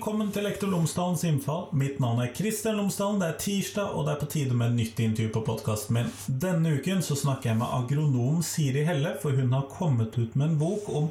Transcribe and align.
Velkommen 0.00 0.30
til 0.32 0.46
Lektor 0.48 0.70
Lomsdalens 0.72 1.26
innfall. 1.28 1.66
Mitt 1.76 1.98
navn 2.00 2.22
er 2.24 2.30
Kristian 2.32 2.78
Lomsdalen. 2.78 3.18
Det 3.20 3.26
er 3.26 3.34
tirsdag, 3.42 3.90
og 3.92 4.06
det 4.06 4.14
er 4.14 4.20
på 4.22 4.28
tide 4.32 4.54
med 4.56 4.70
et 4.70 4.78
nytt 4.78 5.02
intervju 5.04 5.32
på 5.34 5.42
podkasten 5.44 5.98
min. 5.98 6.08
Denne 6.40 6.72
uken 6.78 7.02
så 7.04 7.18
snakker 7.20 7.50
jeg 7.50 7.58
med 7.60 7.68
agronom 7.68 8.38
Siri 8.40 8.86
Helle, 8.88 9.12
for 9.20 9.36
hun 9.36 9.52
har 9.52 9.68
kommet 9.68 10.16
ut 10.16 10.38
med 10.40 10.46
en 10.46 10.56
bok 10.62 10.88
om 10.88 11.10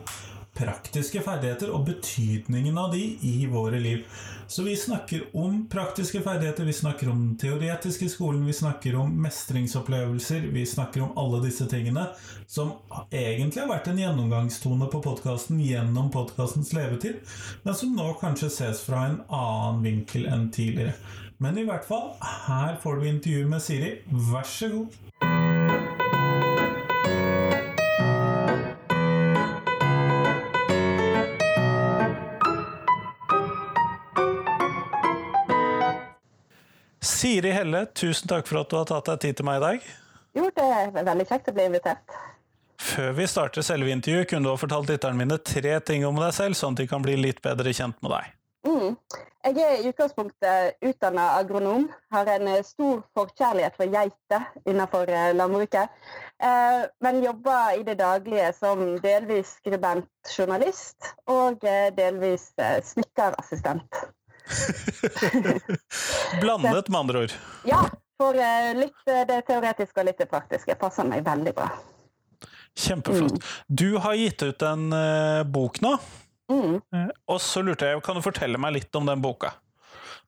praktiske 0.60 1.22
ferdigheter 1.24 1.72
og 1.72 1.86
betydningen 1.88 2.78
av 2.78 2.92
de 2.92 3.02
i 3.26 3.48
våre 3.48 3.80
liv. 3.80 4.04
Så 4.48 4.64
vi 4.66 4.76
snakker 4.78 5.30
om 5.38 5.62
praktiske 5.72 6.22
ferdigheter, 6.26 6.66
vi 6.68 6.74
snakker 6.74 7.10
om 7.10 7.20
den 7.22 7.38
teoretiske 7.38 8.10
skolen, 8.10 8.46
vi 8.46 8.54
snakker 8.54 8.98
om 9.00 9.14
mestringsopplevelser, 9.24 10.50
vi 10.52 10.66
snakker 10.66 11.06
om 11.06 11.16
alle 11.22 11.44
disse 11.46 11.68
tingene 11.70 12.08
som 12.48 12.74
egentlig 13.12 13.62
har 13.62 13.70
vært 13.70 13.92
en 13.92 14.02
gjennomgangstone 14.02 14.90
på 14.92 15.04
podkasten 15.06 15.62
gjennom 15.64 16.12
podkastens 16.12 16.74
levetid, 16.74 17.22
men 17.64 17.78
som 17.78 17.96
nå 17.96 18.12
kanskje 18.20 18.52
ses 18.52 18.84
fra 18.84 19.06
en 19.08 19.20
annen 19.28 19.84
vinkel 19.86 20.28
enn 20.28 20.50
tidligere. 20.52 20.98
Men 21.40 21.56
i 21.62 21.64
hvert 21.64 21.86
fall, 21.88 22.16
her 22.50 22.76
får 22.84 23.00
du 23.00 23.08
intervju 23.14 23.46
med 23.48 23.64
Siri. 23.64 23.94
Vær 24.10 24.50
så 24.50 24.74
god. 24.74 25.29
Siri 37.20 37.52
Helle, 37.52 37.84
tusen 37.92 38.30
takk 38.32 38.48
for 38.48 38.62
at 38.62 38.70
du 38.72 38.78
har 38.80 38.86
tatt 38.88 39.10
deg 39.10 39.24
tid 39.26 39.40
til 39.40 39.48
meg 39.50 39.60
i 39.60 39.64
dag. 39.66 39.88
Jo, 40.40 40.46
det 40.56 40.66
er 40.72 40.92
veldig 40.96 41.26
kjekt 41.28 41.50
å 41.52 41.54
bli 41.58 41.66
invitert. 41.68 42.20
Før 42.80 43.10
vi 43.18 43.26
starter 43.28 43.66
selve 43.66 43.92
intervjuet, 43.92 44.30
kunne 44.30 44.48
du 44.48 44.54
ha 44.54 44.60
fortalt 44.60 44.88
lytterne 44.88 45.20
mine 45.20 45.36
tre 45.44 45.74
ting 45.84 46.06
om 46.08 46.16
deg 46.22 46.32
selv, 46.38 46.56
sånn 46.56 46.78
at 46.78 46.80
de 46.80 46.86
kan 46.88 47.04
bli 47.04 47.18
litt 47.20 47.42
bedre 47.44 47.74
kjent 47.76 47.98
med 48.06 48.14
deg. 48.14 48.30
Mm. 48.70 48.96
Jeg 49.50 49.58
er 49.64 49.82
i 49.82 49.90
utgangspunktet 49.90 50.86
utdanna 50.88 51.26
agronom. 51.42 51.90
Har 52.16 52.32
en 52.32 52.48
stor 52.64 53.02
forkjærlighet 53.18 53.76
for 53.80 53.92
geiter 53.92 54.48
innenfor 54.64 55.12
eh, 55.12 55.34
landbruket. 55.36 55.92
Eh, 56.40 56.86
men 57.04 57.20
jobber 57.24 57.82
i 57.82 57.84
det 57.88 57.98
daglige 58.00 58.54
som 58.56 58.86
delvis 59.04 59.58
skribent-journalist 59.60 61.12
og 61.36 61.68
eh, 61.68 61.90
delvis 62.00 62.48
snekkerassistent. 62.94 64.04
Blandet, 66.42 66.90
med 66.90 67.00
andre 67.00 67.26
ord. 67.26 67.34
Ja. 67.70 67.84
For 68.20 68.36
litt 68.76 69.06
det 69.06 69.38
teoretiske 69.48 70.02
og 70.02 70.10
litt 70.10 70.18
det 70.20 70.28
praktiske 70.28 70.76
passer 70.76 71.08
meg 71.08 71.24
veldig 71.24 71.54
bra. 71.56 71.70
Kjempeflott. 72.76 73.38
Mm. 73.38 73.46
Du 73.68 73.98
har 74.04 74.18
gitt 74.20 74.44
ut 74.44 74.66
en 74.68 74.92
uh, 74.92 75.44
bok 75.48 75.80
nå. 75.86 75.94
Mm. 76.52 76.82
Og 77.30 77.40
så 77.42 77.62
lurte 77.62 77.88
jeg, 77.88 78.02
Kan 78.04 78.18
du 78.18 78.26
fortelle 78.26 78.60
meg 78.60 78.74
litt 78.76 78.96
om 78.98 79.08
den 79.08 79.22
boka? 79.22 79.54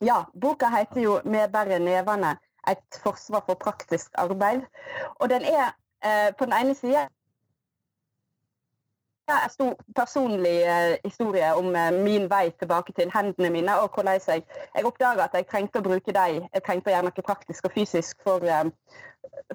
Ja, 0.02 0.25
boka 0.33 0.69
heter 0.69 1.02
jo 1.02 1.19
'Med 1.25 1.52
bare 1.52 1.80
nevene 1.80 2.38
et 2.69 2.99
forsvar 3.03 3.44
for 3.45 3.55
praktisk 3.55 4.11
arbeid'. 4.17 4.66
Og 5.19 5.30
den 5.30 5.45
er 5.45 5.73
eh, 6.03 6.33
på 6.38 6.45
den 6.45 6.53
ene 6.53 6.75
sida 6.75 7.08
en 9.43 9.53
stor 9.53 9.75
personlig 9.95 10.55
eh, 10.63 10.97
historie 11.03 11.53
om 11.57 11.75
eh, 11.75 11.91
min 11.91 12.27
vei 12.31 12.51
tilbake 12.59 12.93
til 12.97 13.11
hendene 13.13 13.51
mine. 13.53 13.77
Og 13.83 13.93
hvordan 13.95 14.19
jeg, 14.27 14.43
jeg 14.75 14.87
oppdaga 14.87 15.27
at 15.27 15.37
jeg 15.37 15.47
trengte 15.51 15.81
å 15.81 15.85
bruke 15.85 16.15
dem. 16.15 16.47
Jeg 16.53 16.65
trengte 16.65 16.91
å 16.91 16.95
gjøre 16.95 17.09
noe 17.09 17.25
praktisk 17.27 17.69
og 17.69 17.75
fysisk 17.75 18.19
for, 18.25 18.45
eh, 18.45 18.71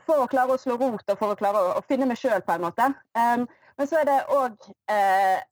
for 0.06 0.24
å 0.24 0.30
klare 0.30 0.56
å 0.56 0.60
slå 0.60 0.78
rot 0.80 1.14
og 1.14 1.18
for 1.18 1.34
å 1.34 1.38
klare 1.38 1.62
å, 1.62 1.74
å 1.80 1.84
finne 1.88 2.08
meg 2.08 2.20
sjøl, 2.20 2.42
på 2.46 2.56
en 2.56 2.66
måte. 2.68 2.88
Um, 3.18 3.46
men 3.76 3.90
så 3.90 4.00
er 4.00 4.08
det 4.08 4.20
òg 4.32 4.70
eh, 4.88 5.42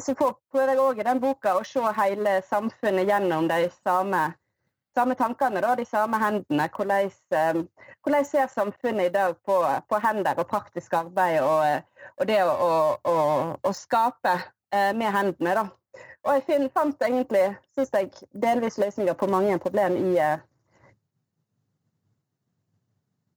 Så 0.00 0.14
prøver 0.16 0.72
jeg 0.72 0.80
òg 0.80 1.00
i 1.00 1.06
den 1.06 1.20
boka 1.20 1.58
å 1.58 1.66
se 1.66 1.82
hele 1.98 2.38
samfunnet 2.48 3.06
gjennom 3.06 3.46
de 3.50 3.68
samme 3.84 4.30
samme 4.94 5.14
tankene, 5.14 5.60
da, 5.60 5.74
de 5.76 5.84
samme 5.84 6.18
hendene. 6.22 6.68
Hvordan, 6.76 7.10
eh, 7.30 7.60
hvordan 8.04 8.24
ser 8.24 8.46
samfunnet 8.52 9.10
i 9.10 9.14
dag 9.14 9.36
på, 9.46 9.58
på 9.88 10.00
hender 10.02 10.38
og 10.38 10.48
praktisk 10.50 10.94
arbeid 10.94 11.40
og, 11.42 11.82
og 12.20 12.28
det 12.30 12.40
å, 12.44 12.70
å, 13.04 13.16
å, 13.62 13.72
skape 13.74 14.36
eh, 14.72 14.92
med 14.96 15.12
hendene. 15.14 15.54
da. 15.60 15.66
Og 16.24 16.38
jeg 16.38 16.46
finn, 16.48 16.70
fant 16.72 17.02
egentlig, 17.04 17.46
syns 17.74 17.92
jeg, 17.92 18.10
delvis 18.32 18.78
løsninger 18.80 19.16
på 19.18 19.28
mange 19.28 19.58
problemer 19.60 19.98
i, 20.00 20.18
eh, 20.18 20.38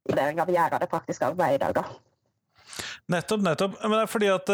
av 0.07 0.49
av 0.49 0.79
det 0.79 0.91
praktiske 0.91 1.25
arbeidet 1.25 1.55
i 1.55 1.63
dag. 1.65 1.73
da. 1.81 1.83
Nettopp, 3.07 3.41
nettopp. 3.41 3.81
Men 3.81 3.91
det 3.97 4.03
er 4.03 4.11
fordi 4.11 4.29
at 4.31 4.49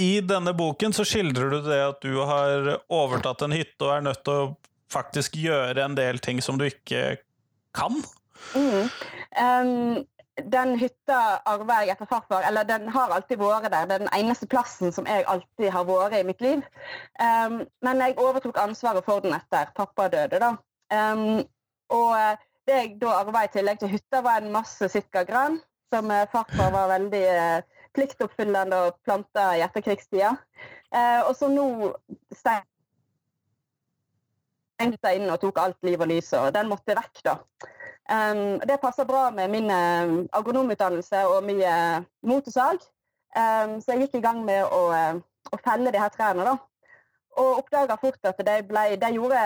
i 0.00 0.20
denne 0.24 0.54
boken 0.56 0.92
så 0.96 1.04
skildrer 1.04 1.50
du 1.50 1.60
det 1.66 1.80
at 1.84 2.00
du 2.00 2.16
har 2.24 2.78
overtatt 2.88 3.42
en 3.44 3.52
hytte 3.52 3.84
og 3.84 3.96
er 3.96 4.04
nødt 4.06 4.22
til 4.24 4.32
å 4.32 4.52
faktisk 4.92 5.36
gjøre 5.40 5.84
en 5.84 5.96
del 5.98 6.20
ting 6.22 6.42
som 6.44 6.58
du 6.60 6.66
ikke 6.68 7.16
kan? 7.76 7.98
Mm. 8.54 8.88
Um, 9.38 10.02
den 10.52 10.74
hytta 10.80 11.18
arver 11.48 11.84
jeg 11.84 11.94
etter 11.94 12.08
farfar, 12.08 12.44
eller 12.48 12.66
den 12.68 12.88
har 12.92 13.12
alltid 13.12 13.40
vært 13.40 13.70
der. 13.72 13.88
Det 13.88 13.96
er 13.96 14.04
den 14.04 14.14
eneste 14.16 14.48
plassen 14.48 14.92
som 14.92 15.08
jeg 15.08 15.26
alltid 15.28 15.70
har 15.74 15.84
vært 15.88 16.16
i 16.18 16.24
mitt 16.26 16.40
liv. 16.44 16.62
Um, 17.20 17.62
men 17.84 18.00
jeg 18.04 18.18
overtok 18.20 18.60
ansvaret 18.60 19.04
for 19.04 19.24
den 19.24 19.36
etter 19.36 19.72
pappa 19.76 20.08
døde. 20.12 20.40
da. 20.40 20.54
Um, 20.92 21.44
og 21.92 22.16
det 22.68 22.78
jeg 22.78 22.96
da 23.00 23.12
arva 23.20 23.44
i 23.44 23.52
tillegg 23.52 23.80
til 23.82 23.92
hytta, 23.92 24.22
var 24.24 24.40
en 24.40 24.52
masse 24.54 24.88
sitkagran, 24.92 25.60
som 25.92 26.10
eh, 26.10 26.28
farfar 26.32 26.70
var 26.72 26.92
veldig 26.94 27.22
uh, 27.36 27.86
pliktoppfyllende 27.96 28.78
og 28.86 29.00
planta 29.04 29.50
i 29.58 29.64
etterkrigstida. 29.66 30.36
Uh, 30.92 31.20
og 31.26 31.34
så 31.36 31.48
nå 31.52 31.66
stein 32.36 32.64
stengte 34.82 35.14
inn 35.16 35.30
og 35.30 35.40
tok 35.42 35.60
alt 35.62 35.78
liv 35.86 36.00
og 36.00 36.10
lys, 36.10 36.32
og 36.38 36.50
den 36.54 36.70
måtte 36.70 36.96
vekk. 36.98 37.22
da. 37.24 37.38
Um, 38.10 38.58
det 38.66 38.80
passer 38.82 39.06
bra 39.06 39.30
med 39.30 39.50
min 39.50 39.70
uh, 39.70 40.24
agronomutdannelse 40.34 41.26
og 41.30 41.44
mye 41.46 41.74
motorsag. 42.26 42.82
Um, 43.36 43.78
så 43.80 43.94
jeg 43.94 44.06
gikk 44.06 44.18
i 44.18 44.24
gang 44.26 44.42
med 44.44 44.64
å, 44.66 44.88
uh, 44.90 45.20
å 45.52 45.60
felle 45.62 45.92
de 45.94 46.00
her 46.02 46.10
trærne. 46.12 46.44
da. 46.44 46.56
Og 47.38 47.62
oppdaga 47.62 47.96
fort 47.96 48.18
at 48.28 48.42
de, 48.44 48.56
ble, 48.68 48.82
de, 49.00 49.12
gjorde 49.14 49.44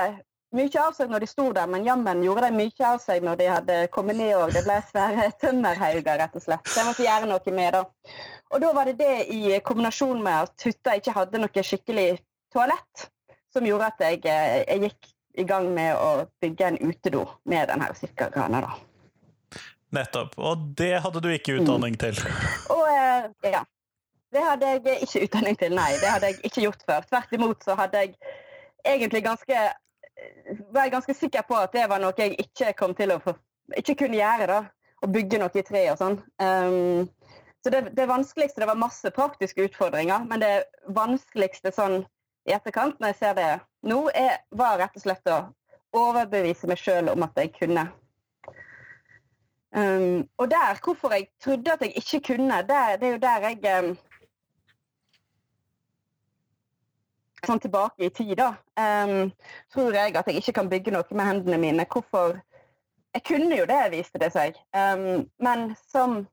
mye 0.57 0.81
av 0.81 0.95
seg 0.97 1.11
når 1.13 1.23
de 1.23 1.29
sto 1.31 1.51
der, 1.55 1.69
men 1.71 1.85
jammen 1.87 2.23
gjorde 2.25 2.49
de 2.49 2.57
mye 2.57 2.89
av 2.89 3.03
seg 3.03 3.23
når 3.23 3.39
de 3.39 3.51
hadde 3.51 3.77
kommet 3.95 4.19
ned 4.19 4.33
og 4.39 4.55
det 4.57 4.65
ble 4.67 4.79
svære 4.89 5.29
tømmerhauger, 5.43 6.23
rett 6.23 6.39
og 6.39 6.47
slett. 6.47 6.71
Så 6.71 6.81
jeg 6.81 6.89
måtte 6.89 7.07
gjøre 7.07 7.31
noe 7.31 7.57
med 7.59 7.77
det. 7.77 7.85
Og 8.55 8.63
da 8.63 8.73
var 8.75 8.89
det 8.89 8.97
det 9.03 9.27
i 9.35 9.61
kombinasjon 9.67 10.23
med 10.25 10.49
at 10.49 10.67
hytta 10.67 10.97
ikke 10.97 11.15
hadde 11.15 11.43
noe 11.43 11.67
skikkelig 11.69 12.09
toalett, 12.55 13.07
som 13.53 13.67
gjorde 13.69 13.93
at 13.93 14.03
jeg, 14.09 14.25
eh, 14.31 14.65
jeg 14.65 14.89
gikk 14.89 15.13
i 15.37 15.45
gang 15.49 15.69
med 15.75 15.95
å 16.01 16.27
bygge 16.43 16.73
en 16.73 16.79
utedo 16.81 17.25
med 17.45 17.69
denne 17.71 17.89
sikkerkrana. 17.99 18.63
Nettopp. 19.95 20.35
Og 20.39 20.69
det 20.79 20.97
hadde 21.05 21.23
du 21.23 21.31
ikke 21.33 21.59
utdanning 21.61 21.97
mm. 21.97 22.03
til? 22.03 22.21
Og, 22.75 22.85
eh, 22.91 23.29
ja. 23.53 23.65
Det 24.35 24.43
hadde 24.43 24.69
jeg 24.75 25.03
ikke 25.07 25.23
utdanning 25.29 25.57
til, 25.61 25.77
nei. 25.79 25.93
Det 26.03 26.09
hadde 26.11 26.33
jeg 26.33 26.41
ikke 26.49 26.65
gjort 26.67 26.83
før. 26.89 27.05
Tvert 27.09 27.37
imot 27.37 27.63
så 27.65 27.77
hadde 27.79 28.03
jeg 28.03 28.17
egentlig 28.85 29.23
ganske 29.25 29.67
var 30.73 30.87
jeg 30.87 30.95
ganske 30.95 31.15
sikker 31.15 31.45
på 31.49 31.59
at 31.59 31.75
det 31.77 31.85
var 31.91 32.01
noe 32.03 32.17
jeg 32.19 32.37
ikke 32.41 32.73
kom 32.79 32.95
til 32.97 33.13
å 33.15 33.21
få, 33.23 33.37
ikke 33.77 33.99
kunne 34.05 34.19
gjøre. 34.19 34.47
da, 34.49 34.61
Å 35.05 35.11
bygge 35.13 35.41
noe 35.43 35.53
i 35.53 35.65
tre 35.67 35.83
og 35.93 36.01
sånn. 36.01 36.19
Um, 36.41 37.07
så 37.61 37.73
det, 37.75 37.83
det, 37.99 38.07
vanskeligste 38.09 38.63
Det 38.63 38.69
var 38.71 38.79
masse 38.81 39.11
praktiske 39.13 39.67
utfordringer, 39.67 40.25
men 40.31 40.41
det 40.41 40.53
vanskeligste 40.97 41.73
sånn 41.75 42.05
i 42.47 42.55
etterkant, 42.55 42.99
når 43.01 43.13
jeg 43.13 43.19
ser 43.21 43.37
det 43.39 43.53
nå, 43.87 44.01
er, 44.15 44.41
var 44.55 44.79
rett 44.81 44.97
og 44.99 45.03
slett 45.03 45.31
å 45.31 45.41
overbevise 45.97 46.69
meg 46.71 46.81
sjøl 46.81 47.11
om 47.13 47.25
at 47.27 47.39
jeg 47.41 47.55
kunne. 47.57 47.87
Um, 49.77 50.29
og 50.39 50.51
der, 50.51 50.79
hvorfor 50.85 51.13
jeg 51.13 51.29
trodde 51.43 51.73
at 51.73 51.83
jeg 51.85 51.93
ikke 51.97 52.21
kunne, 52.33 52.63
det, 52.69 53.01
det 53.01 53.09
er 53.09 53.17
jo 53.17 53.25
der 53.25 53.49
jeg 53.51 53.81
um, 53.85 53.97
Sånn 57.47 57.61
tilbake 57.63 58.03
i 58.03 58.11
tid, 58.11 58.33
da. 58.41 58.57
Um, 58.75 59.29
tror 59.71 59.95
jeg 59.95 60.17
at 60.19 60.27
jeg 60.27 60.41
ikke 60.41 60.55
kan 60.57 60.71
bygge 60.71 60.91
noe 60.91 61.15
med 61.15 61.29
hendene 61.29 61.59
mine. 61.63 61.85
Hvorfor 61.87 62.41
Jeg 63.15 63.23
kunne 63.29 63.59
jo 63.59 63.67
det, 63.69 63.83
viste 63.93 64.19
det 64.19 64.33
seg. 64.35 64.57
Um, 64.75 65.29
men 65.39 65.77
som 65.93 66.25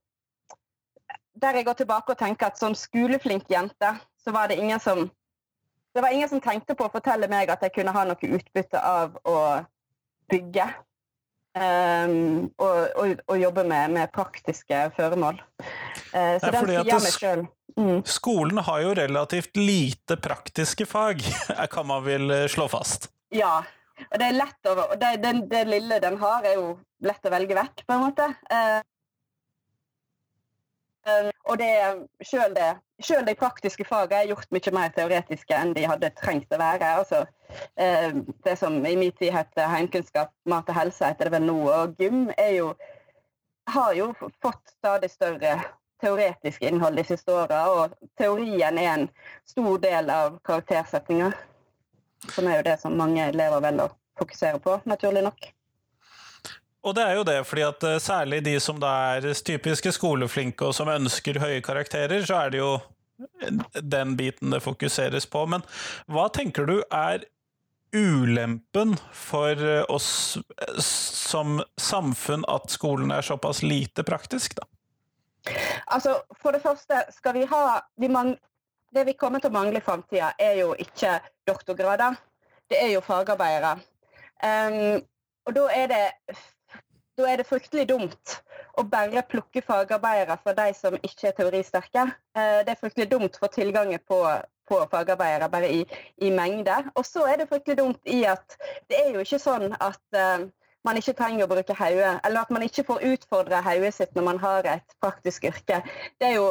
Der 1.42 1.60
jeg 1.60 1.66
går 1.66 1.74
tilbake 1.74 2.16
og 2.16 2.18
tenker 2.18 2.48
at 2.48 2.58
som 2.58 2.74
skoleflink 2.74 3.52
jente, 3.52 3.92
så 4.24 4.32
var 4.32 4.48
det 4.48 4.58
ingen 4.58 4.80
som 4.80 5.12
det 5.94 6.02
var 6.02 6.14
ingen 6.14 6.30
som 6.30 6.42
tenkte 6.42 6.76
på 6.76 6.88
å 6.88 6.94
fortelle 6.94 7.30
meg 7.32 7.52
at 7.54 7.62
jeg 7.66 7.76
kunne 7.76 7.94
ha 7.94 8.04
noe 8.08 8.34
utbytte 8.38 8.82
av 8.82 9.16
å 9.30 9.38
bygge. 10.32 10.68
Um, 11.54 12.48
og, 12.58 12.78
og, 12.98 13.20
og, 13.28 13.36
jobbe 13.38 13.62
med, 13.70 13.92
med 13.94 14.10
praktiske 14.14 14.88
føremål. 14.96 15.38
Uh, 16.10 16.40
så 16.42 16.50
den 16.56 16.72
sier 16.72 16.88
meg 16.90 17.14
sjøl. 17.14 17.44
Mm. 17.78 18.00
Skolen 18.10 18.62
har 18.66 18.82
jo 18.82 18.96
relativt 18.98 19.58
lite 19.58 20.18
praktiske 20.22 20.88
fag, 20.90 21.22
kan 21.74 21.88
man 21.90 22.04
vel 22.06 22.34
eh, 22.34 22.48
slå 22.50 22.68
fast? 22.70 23.10
Ja. 23.34 23.62
Og 24.10 24.18
det 24.20 24.28
er 24.28 24.36
lett 24.38 24.70
å, 24.70 24.74
det, 24.98 25.12
det, 25.22 25.34
det, 25.50 25.64
lille 25.70 26.00
den 26.02 26.18
har, 26.22 26.46
er 26.46 26.58
jo 26.58 26.68
lett 27.06 27.26
å 27.26 27.34
velge 27.34 27.58
vekk, 27.58 27.86
på 27.86 27.96
en 27.96 28.04
måte. 28.04 28.28
Uh, 28.50 28.82
og 31.44 31.58
det, 31.60 31.72
selv, 32.24 32.56
det, 32.56 32.70
selv 33.04 33.28
de 33.28 33.36
praktiske 33.36 33.86
fagene 33.88 34.22
er 34.22 34.30
gjort 34.32 34.52
mye 34.56 34.74
mer 34.76 34.92
teoretiske 34.96 35.58
enn 35.58 35.74
de 35.76 35.86
hadde 35.90 36.14
trengt 36.20 36.54
å 36.56 36.60
være. 36.62 36.92
Altså, 37.02 37.24
um, 37.76 38.24
det 38.48 38.58
som 38.62 38.78
i 38.88 38.96
min 39.00 39.12
tid 39.20 39.34
het 39.36 39.64
heimkunnskap, 39.76 40.32
mat 40.50 40.70
og 40.72 40.78
helse, 40.80 41.12
heter 41.12 41.28
det 41.28 41.36
vel 41.36 41.48
nå, 41.50 41.58
og 41.68 41.96
gym, 42.00 42.30
jo, 42.56 42.74
har 43.76 43.96
jo 43.98 44.12
fått 44.44 44.76
stadig 44.78 45.12
større 45.12 45.58
teoretisk 46.04 46.64
innhold 46.64 47.00
de 47.00 47.08
siste 47.08 47.36
åra. 47.36 47.64
Og 47.72 48.12
teorien 48.20 48.80
er 48.80 48.94
en 48.94 49.10
stor 49.48 49.82
del 49.84 50.12
av 50.14 50.40
karaktersetninga. 50.48 51.34
som 52.32 52.48
er 52.48 52.56
jo 52.56 52.64
det 52.64 52.78
som 52.80 52.94
mange 52.96 53.20
elever 53.28 53.60
velger 53.60 53.90
å 53.90 53.96
fokusere 54.22 54.60
på, 54.64 54.78
naturlig 54.88 55.26
nok. 55.26 55.50
Og 56.84 56.96
det 56.96 57.04
er 57.04 57.16
jo 57.16 57.28
det, 57.28 57.38
fordi 57.48 57.64
at 57.64 57.86
eh, 57.88 58.00
særlig 58.04 58.42
de 58.44 58.58
som 58.60 58.80
da 58.82 58.92
er 59.16 59.30
typiske 59.34 59.94
skoleflinke 59.96 60.68
og 60.68 60.76
som 60.76 60.92
ønsker 60.92 61.40
høye 61.40 61.62
karakterer, 61.64 62.26
så 62.28 62.42
er 62.44 62.54
det 62.54 62.60
jo 62.60 62.74
den 63.80 64.18
biten 64.20 64.52
det 64.52 64.64
fokuseres 64.64 65.26
på. 65.30 65.46
Men 65.48 65.64
hva 66.12 66.28
tenker 66.34 66.68
du 66.68 66.82
er 66.90 67.24
ulempen 67.94 68.98
for 69.14 69.64
eh, 69.64 69.86
oss 69.88 70.38
eh, 70.38 70.80
som 70.84 71.62
samfunn 71.80 72.44
at 72.52 72.72
skolen 72.74 73.14
er 73.14 73.24
såpass 73.24 73.64
lite 73.64 74.04
praktisk, 74.04 74.58
da? 74.60 74.68
Altså, 75.92 76.22
For 76.40 76.56
det 76.56 76.64
første 76.64 77.02
skal 77.12 77.34
vi 77.36 77.46
ha 77.52 77.82
vi 78.00 78.08
Det 78.94 79.04
vi 79.06 79.14
kommer 79.14 79.40
til 79.40 79.50
å 79.50 79.54
mangle 79.54 79.80
i 79.80 79.84
framtida, 79.84 80.34
er 80.40 80.54
jo 80.60 80.76
ikke 80.78 81.20
doktorgrader. 81.48 82.16
Det 82.70 82.78
er 82.78 82.92
jo 82.94 83.02
fagarbeidere. 83.02 83.80
Um, 84.44 85.02
og 85.48 85.56
da 85.56 85.64
er 85.74 85.88
det 85.88 86.04
da 87.18 87.28
er 87.30 87.40
det 87.40 87.48
fryktelig 87.48 87.86
dumt 87.92 88.38
å 88.80 88.86
bare 88.90 89.22
plukke 89.30 89.62
fagarbeidere 89.66 90.38
fra 90.42 90.56
de 90.58 90.72
som 90.78 90.98
ikke 90.98 91.30
er 91.30 91.38
teoristerke. 91.38 92.08
Eh, 92.38 92.60
det 92.66 92.74
er 92.74 92.80
fryktelig 92.80 93.10
dumt 93.12 93.38
for 93.38 93.54
tilgangen 93.54 94.02
på, 94.10 94.20
på 94.70 94.80
fagarbeidere 94.92 95.50
bare 95.54 95.70
i, 95.70 95.84
i 96.26 96.32
mengde. 96.34 96.80
Og 96.96 97.06
så 97.06 97.28
er 97.30 97.42
det 97.42 97.50
fryktelig 97.52 97.78
dumt 97.84 98.02
i 98.10 98.24
at 98.30 98.58
det 98.90 99.00
er 99.04 99.14
jo 99.14 99.26
ikke 99.26 99.42
sånn 99.42 99.76
at 99.78 100.02
uh, 100.18 100.48
man 100.84 101.00
ikke 101.00 101.16
trenger 101.20 101.46
å 101.46 101.52
bruke 101.54 101.78
hodet, 101.78 102.18
eller 102.26 102.42
at 102.42 102.52
man 102.54 102.66
ikke 102.66 102.86
får 102.88 103.06
utfordre 103.14 103.62
hodet 103.64 103.94
sitt 103.96 104.18
når 104.18 104.28
man 104.32 104.42
har 104.42 104.68
et 104.74 104.98
praktisk 105.04 105.46
yrke. 105.52 105.84
Det 106.20 106.32
er 106.32 106.40
jo 106.40 106.50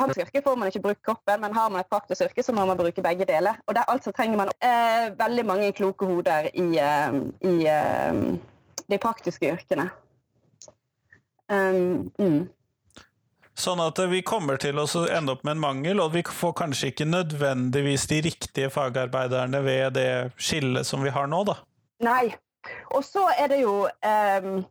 man 0.00 0.14
yrke 0.18 0.42
får 0.42 0.56
man 0.56 0.68
ikke 0.68 0.82
bruke 0.86 1.04
kroppen, 1.04 1.40
men 1.40 1.54
har 1.54 1.70
man 1.70 1.80
et 1.80 1.90
praktisk 1.90 2.24
yrke, 2.24 2.42
så 2.42 2.52
må 2.52 2.64
man 2.66 2.78
bruke 2.78 3.02
begge 3.04 3.26
deler. 3.28 3.58
Og 3.66 3.74
der 3.76 3.88
altså 3.88 4.12
trenger 4.12 4.40
man 4.40 4.52
eh, 4.64 5.12
veldig 5.18 5.44
mange 5.46 5.72
kloke 5.72 6.06
hoder 6.06 6.48
i, 6.54 6.68
eh, 6.80 7.18
i 7.50 7.54
eh, 7.68 8.22
de 8.88 8.98
praktiske 8.98 9.52
yrkene. 9.52 9.90
Um, 11.52 12.10
mm. 12.18 12.48
Sånn 13.52 13.82
at 13.84 13.98
vi 14.08 14.22
kommer 14.24 14.56
til 14.56 14.78
å 14.80 14.86
ende 15.12 15.34
opp 15.34 15.42
med 15.44 15.58
en 15.58 15.64
mangel, 15.66 16.00
og 16.00 16.14
vi 16.16 16.22
får 16.24 16.54
kanskje 16.62 16.92
ikke 16.92 17.08
nødvendigvis 17.10 18.08
de 18.08 18.22
riktige 18.24 18.70
fagarbeiderne 18.72 19.60
ved 19.64 19.98
det 19.98 20.12
skillet 20.40 20.88
som 20.88 21.04
vi 21.04 21.12
har 21.12 21.28
nå, 21.28 21.44
da? 21.50 21.58
Nei. 22.02 22.32
Og 22.94 23.02
så 23.04 23.26
er 23.36 23.50
det 23.52 23.60
jo 23.60 23.82
um, 23.84 24.62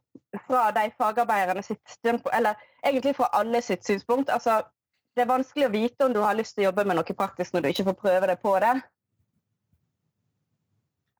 fra 0.47 0.69
de 0.75 0.89
fagarbeiderne 0.97 1.63
sitt 1.63 1.97
eller 2.07 2.55
egentlig 2.85 3.17
fra 3.17 3.27
alle 3.35 3.59
sitt 3.61 3.83
synspunkt 3.85 4.31
altså 4.31 4.61
det 5.15 5.23
er 5.23 5.29
vanskelig 5.29 5.67
å 5.67 5.73
vite 5.73 6.05
om 6.05 6.13
du 6.15 6.21
har 6.23 6.37
lyst 6.37 6.55
til 6.55 6.65
å 6.65 6.69
jobbe 6.69 6.85
med 6.87 6.97
noe 6.99 7.15
praktisk 7.17 7.53
når 7.53 7.65
du 7.65 7.71
ikke 7.71 7.87
får 7.89 7.99
prøve 7.99 8.29
deg 8.31 8.41
på 8.41 8.55
det. 8.63 8.73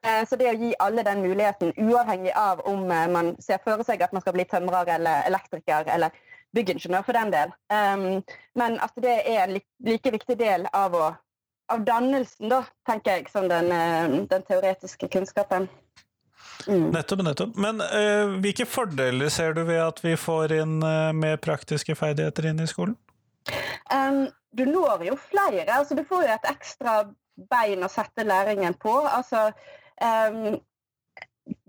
Eh, 0.07 0.21
så 0.27 0.37
det 0.39 0.49
å 0.49 0.57
gi 0.57 0.71
alle 0.81 1.03
den 1.05 1.21
muligheten, 1.21 1.73
uavhengig 1.77 2.31
av 2.37 2.63
om 2.69 2.87
eh, 2.89 3.07
man 3.11 3.35
ser 3.43 3.59
for 3.61 3.83
seg 3.85 4.01
at 4.01 4.13
man 4.15 4.23
skal 4.23 4.33
bli 4.33 4.47
tømrer 4.49 4.95
eller 4.95 5.27
elektriker 5.29 5.91
eller 5.93 6.15
byggingeniør 6.55 7.03
for 7.05 7.15
den 7.15 7.29
del, 7.31 7.51
ehm, 7.71 8.07
men 8.59 8.79
at 8.83 8.97
det 8.99 9.13
er 9.29 9.43
en 9.45 9.53
like 9.87 10.11
viktig 10.11 10.35
del 10.39 10.65
av, 10.75 10.97
å, 10.97 11.11
av 11.71 11.85
dannelsen, 11.87 12.49
da, 12.51 12.63
tenker 12.89 13.19
jeg, 13.19 13.29
som 13.31 13.47
den, 13.47 13.69
eh, 13.71 14.17
den 14.31 14.43
teoretiske 14.47 15.07
kunnskapen. 15.13 15.69
Mm. 16.67 16.89
Nettopp, 16.93 17.21
nettopp. 17.25 17.55
Men 17.57 17.79
uh, 17.81 18.35
hvilke 18.41 18.67
fordeler 18.69 19.31
ser 19.33 19.55
du 19.57 19.63
ved 19.65 19.79
at 19.81 20.01
vi 20.03 20.13
får 20.19 20.53
inn 20.59 20.75
uh, 20.83 21.13
mer 21.15 21.39
praktiske 21.41 21.95
ferdigheter 21.97 22.49
inn 22.51 22.61
i 22.61 22.67
skolen? 22.69 22.97
Um, 23.91 24.27
du 24.57 24.65
når 24.65 25.03
jo 25.07 25.15
flere. 25.15 25.77
altså 25.77 25.95
Du 25.95 26.03
får 26.03 26.23
jo 26.23 26.33
et 26.33 26.49
ekstra 26.51 27.03
bein 27.49 27.83
å 27.83 27.89
sette 27.91 28.23
læringen 28.23 28.73
på. 28.73 28.93
altså 29.07 29.51
um, 30.31 30.59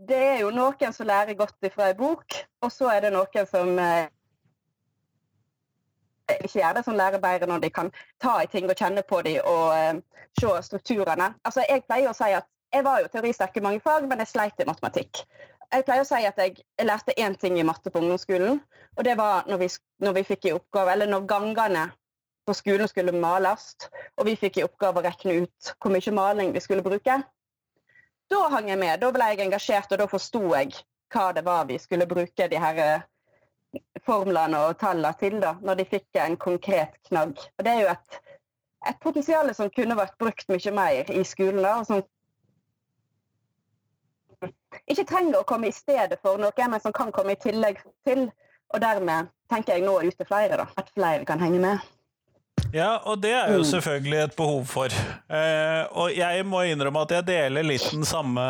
Det 0.08 0.18
er 0.18 0.40
jo 0.40 0.50
noen 0.50 0.92
som 0.92 1.06
lærer 1.06 1.38
godt 1.38 1.68
ifra 1.68 1.90
ei 1.90 1.94
bok, 1.98 2.34
og 2.62 2.72
så 2.72 2.90
er 2.92 3.06
det 3.06 3.12
noen 3.12 3.46
som 3.50 3.78
uh, 3.78 4.06
ikke 6.38 6.58
gjør 6.58 6.78
det, 6.78 6.84
som 6.84 6.96
lærer 6.96 7.22
bedre 7.22 7.46
når 7.50 7.62
de 7.62 7.70
kan 7.70 7.92
ta 8.20 8.40
i 8.42 8.50
ting 8.50 8.70
og 8.70 8.76
kjenne 8.78 9.02
på 9.02 9.22
dem 9.22 9.40
og 9.44 9.66
uh, 9.74 10.26
se 10.40 10.56
strukturene. 10.68 11.34
Altså, 11.44 11.64
Jeg 11.68 11.86
pleier 11.86 12.10
å 12.10 12.16
si 12.16 12.32
at 12.32 12.48
jeg 12.72 12.84
var 12.84 13.02
jo 13.02 13.08
teoristerk 13.12 13.56
i 13.56 13.60
mange 13.60 13.80
fag, 13.84 14.06
men 14.08 14.22
jeg 14.22 14.32
sleit 14.32 14.60
i 14.62 14.66
matematikk 14.66 15.26
jeg 15.72 15.86
pleier 15.86 16.04
å 16.04 16.08
si 16.08 16.20
at 16.28 16.38
jeg, 16.40 16.60
jeg 16.78 16.88
lærte 16.88 17.14
én 17.16 17.34
ting 17.40 17.58
i 17.58 17.64
matte 17.66 17.90
på 17.90 18.00
ungdomsskolen. 18.02 18.60
Og 18.96 19.04
det 19.06 19.16
var 19.16 19.48
når 19.48 19.62
vi, 19.62 19.68
når 20.04 20.16
vi 20.18 20.24
fikk 20.28 20.48
i 20.48 20.54
oppgave, 20.56 20.92
eller 20.92 21.08
når 21.08 21.26
gangene 21.30 21.86
på 22.46 22.54
skolen 22.54 22.88
skulle 22.90 23.14
males, 23.14 23.76
og 24.18 24.26
vi 24.26 24.36
fikk 24.38 24.58
i 24.58 24.64
oppgave 24.66 25.00
å 25.00 25.04
regne 25.06 25.44
ut 25.44 25.72
hvor 25.78 25.94
mye 25.94 26.14
maling 26.14 26.52
vi 26.54 26.62
skulle 26.64 26.84
bruke. 26.84 27.20
Da 28.32 28.40
hang 28.48 28.70
jeg 28.70 28.80
med. 28.80 29.00
Da 29.02 29.10
ble 29.12 29.28
jeg 29.32 29.44
engasjert, 29.44 29.92
og 29.92 30.00
da 30.00 30.08
forsto 30.10 30.42
jeg 30.54 30.74
hva 31.12 31.30
det 31.36 31.44
var 31.44 31.66
vi 31.68 31.78
skulle 31.78 32.08
bruke 32.08 32.48
de 32.48 32.60
her 32.60 32.78
eh, 32.80 33.82
formlene 34.06 34.60
og 34.68 34.78
tallene 34.80 35.12
til, 35.20 35.38
da, 35.42 35.54
når 35.60 35.80
de 35.80 35.88
fikk 35.90 36.20
en 36.22 36.38
konkret 36.40 36.96
knagg. 37.10 37.36
Og 37.58 37.66
Det 37.66 37.74
er 37.74 37.82
jo 37.82 37.92
et, 37.92 38.18
et 38.88 39.02
potensial 39.04 39.52
som 39.54 39.70
kunne 39.70 39.98
vært 39.98 40.18
brukt 40.18 40.48
mye 40.48 40.74
mer 40.74 41.12
i 41.12 41.24
skolen, 41.28 41.62
da, 41.62 41.76
og 41.80 41.86
som 41.90 42.02
ikke 44.90 45.06
trenger 45.06 45.38
å 45.38 45.46
komme 45.46 45.68
i 45.68 45.76
stedet 45.76 46.18
for 46.24 46.40
noe, 46.40 46.68
men 46.68 46.82
som 46.82 46.94
kan 46.96 47.12
komme 47.14 47.36
i 47.36 47.42
tillegg 47.42 47.82
til. 48.08 48.30
Og 48.72 48.80
dermed 48.80 49.28
tenker 49.52 49.76
jeg 49.76 49.84
nå 49.84 49.98
ut 50.00 50.16
til 50.16 50.26
flere, 50.26 50.56
da. 50.56 50.66
At 50.80 50.88
flere 50.96 51.28
kan 51.28 51.42
henge 51.44 51.60
med. 51.60 51.91
Ja, 52.72 52.96
og 53.04 53.20
det 53.20 53.32
er 53.36 53.52
jo 53.52 53.60
mm. 53.60 53.68
selvfølgelig 53.68 54.18
et 54.22 54.36
behov 54.36 54.62
for. 54.70 54.94
Eh, 55.28 55.82
og 55.92 56.14
jeg 56.16 56.46
må 56.48 56.62
innrømme 56.64 57.02
at 57.04 57.12
jeg 57.18 57.26
deler 57.28 57.66
litt 57.66 57.84
den 57.92 58.06
samme 58.08 58.44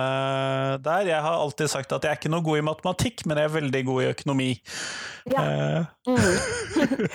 der. 0.85 1.09
Jeg 1.11 1.23
har 1.25 1.41
alltid 1.43 1.73
sagt 1.73 1.93
at 1.93 2.07
jeg 2.07 2.15
er 2.15 2.21
ikke 2.21 2.31
noe 2.31 2.47
god 2.47 2.61
i 2.61 2.67
matematikk, 2.71 3.27
men 3.27 3.41
jeg 3.41 3.51
er 3.51 3.57
veldig 3.57 3.83
god 3.91 4.03
i 4.03 4.07
økonomi. 4.13 4.51
Ja. 5.35 5.43
Eh. 5.43 5.83
Mm. 6.07 7.09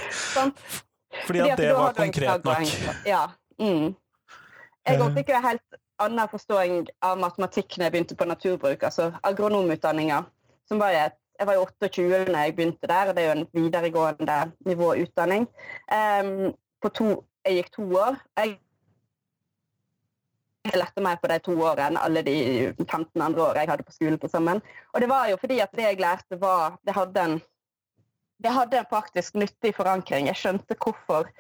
Fordi 1.28 1.40
at 1.48 1.58
det 1.58 1.72
var 1.74 1.96
konkret 1.96 2.44
nok. 2.46 2.76
Ja. 3.08 3.24
Mm. 3.60 3.96
Jeg 4.88 5.00
fikk 5.04 5.24
ikke 5.24 5.44
helt 5.44 5.80
annen 6.04 6.30
forståing 6.32 6.92
av 7.04 7.18
matematikk 7.20 7.78
når 7.78 7.88
jeg 7.88 7.96
begynte 7.96 8.20
på 8.20 8.28
naturbruk, 8.30 8.84
altså 8.84 9.12
agronomutdanninga. 9.26 10.22
som 10.68 10.80
var 10.80 10.92
jeg, 10.92 11.12
jeg 11.40 11.48
var 11.48 11.56
jo 11.56 11.66
28 11.80 12.26
da 12.28 12.44
jeg 12.44 12.56
begynte 12.56 12.88
der, 12.88 13.10
og 13.10 13.16
det 13.16 13.24
er 13.24 13.28
jo 13.28 13.40
en 13.40 13.48
videregående 13.54 14.38
nivå 14.68 14.94
utdanning. 15.04 15.48
Um, 15.88 16.54
to, 16.94 17.10
jeg 17.46 17.62
gikk 17.62 17.72
to 17.76 17.86
år. 17.98 18.18
Jeg 20.68 20.80
lærte 20.82 21.02
mer 21.04 21.20
på 21.22 21.30
de 21.32 21.38
to 21.44 21.54
årene 21.56 21.88
enn 21.92 22.00
alle 22.02 22.24
de 22.28 22.38
15 22.84 23.22
andre 23.24 23.44
årene 23.44 23.64
jeg 23.64 23.72
hadde 23.72 23.86
på 23.88 23.96
skolen 23.96 24.20
til 24.20 24.32
sammen. 24.32 24.62
Og 24.94 25.02
det 25.02 25.10
var 25.10 25.30
jo 25.32 25.38
fordi 25.42 25.60
at 25.64 25.76
det 25.76 25.86
jeg 25.86 26.02
lærte, 26.02 26.42
var 26.42 26.78
Det 26.86 26.94
hadde 26.96 27.24
en, 27.24 27.38
det 28.44 28.52
hadde 28.52 28.78
en 28.78 28.90
praktisk 28.90 29.36
nyttig 29.36 29.76
forankring. 29.76 30.28
Jeg 30.28 30.36
skjønte 30.36 30.76
hvorfor. 30.76 31.32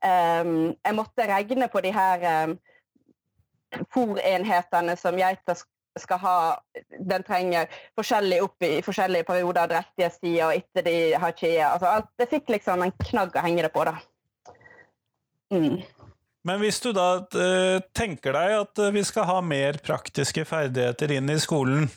Um, 0.00 0.72
jeg 0.84 0.96
måtte 0.96 1.28
regne 1.28 1.68
på 1.68 1.80
de 1.84 1.92
her 1.92 2.46
um, 2.48 2.56
fòrenhetene 3.92 4.96
som 4.96 5.18
geita 5.18 5.54
skal 5.98 6.18
ha, 6.22 6.36
den 6.98 7.24
trenger 7.26 7.68
forskjellig 7.98 8.38
opp 8.44 8.64
i 8.64 8.78
forskjellige 8.84 9.26
perioder 9.28 9.66
av 9.66 9.74
og 9.74 10.54
etter 10.54 10.86
de 10.86 10.96
har 11.18 11.34
kjea. 11.36 11.72
Altså, 11.74 11.86
alt, 11.86 12.10
det 12.18 12.30
fikk 12.30 12.48
liksom 12.54 12.82
en 12.82 12.94
knagg 13.10 13.36
å 13.36 13.44
henge 13.44 13.66
det 13.66 13.72
på, 13.74 13.84
da. 13.84 13.96
Mm. 15.52 15.80
Men 16.48 16.60
hvis 16.62 16.80
du 16.80 16.92
da 16.96 17.08
uh, 17.20 17.78
tenker 17.96 18.36
deg 18.36 18.56
at 18.62 18.80
uh, 18.80 18.92
vi 18.94 19.02
skal 19.04 19.28
ha 19.28 19.40
mer 19.44 19.80
praktiske 19.84 20.46
ferdigheter 20.48 21.12
inn 21.18 21.28
i 21.28 21.40
skolen, 21.42 21.90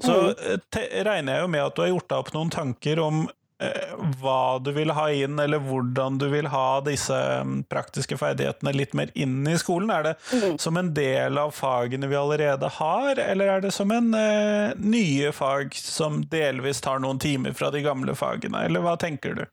så 0.00 0.30
uh, 0.32 0.58
regner 1.04 1.36
jeg 1.36 1.44
jo 1.44 1.50
med 1.52 1.64
at 1.66 1.76
du 1.76 1.82
har 1.84 1.92
gjort 1.92 2.08
deg 2.08 2.22
opp 2.22 2.32
noen 2.36 2.52
tanker 2.54 3.02
om 3.04 3.26
Eh, 3.64 3.92
hva 4.18 4.58
du 4.58 4.72
vil 4.74 4.90
ha 4.96 5.04
inn, 5.14 5.38
eller 5.38 5.60
hvordan 5.62 6.16
du 6.18 6.26
vil 6.32 6.48
ha 6.50 6.80
disse 6.82 7.14
mm, 7.14 7.60
praktiske 7.70 8.16
ferdighetene 8.18 8.72
litt 8.74 8.96
mer 8.98 9.12
inn 9.14 9.44
i 9.46 9.54
skolen? 9.60 9.92
Er 9.94 10.08
det 10.08 10.14
mm. 10.32 10.56
som 10.58 10.78
en 10.80 10.90
del 10.96 11.38
av 11.38 11.52
fagene 11.54 12.10
vi 12.10 12.18
allerede 12.18 12.70
har, 12.80 13.20
eller 13.22 13.52
er 13.52 13.62
det 13.62 13.70
som 13.76 13.94
en 13.94 14.10
eh, 14.18 14.74
nye 14.74 15.30
fag 15.36 15.76
som 15.78 16.24
delvis 16.32 16.82
tar 16.82 16.98
noen 17.04 17.22
timer 17.22 17.54
fra 17.54 17.70
de 17.70 17.84
gamle 17.84 18.16
fagene, 18.18 18.64
eller 18.66 18.82
hva 18.82 18.96
tenker 18.98 19.38
du? 19.38 19.44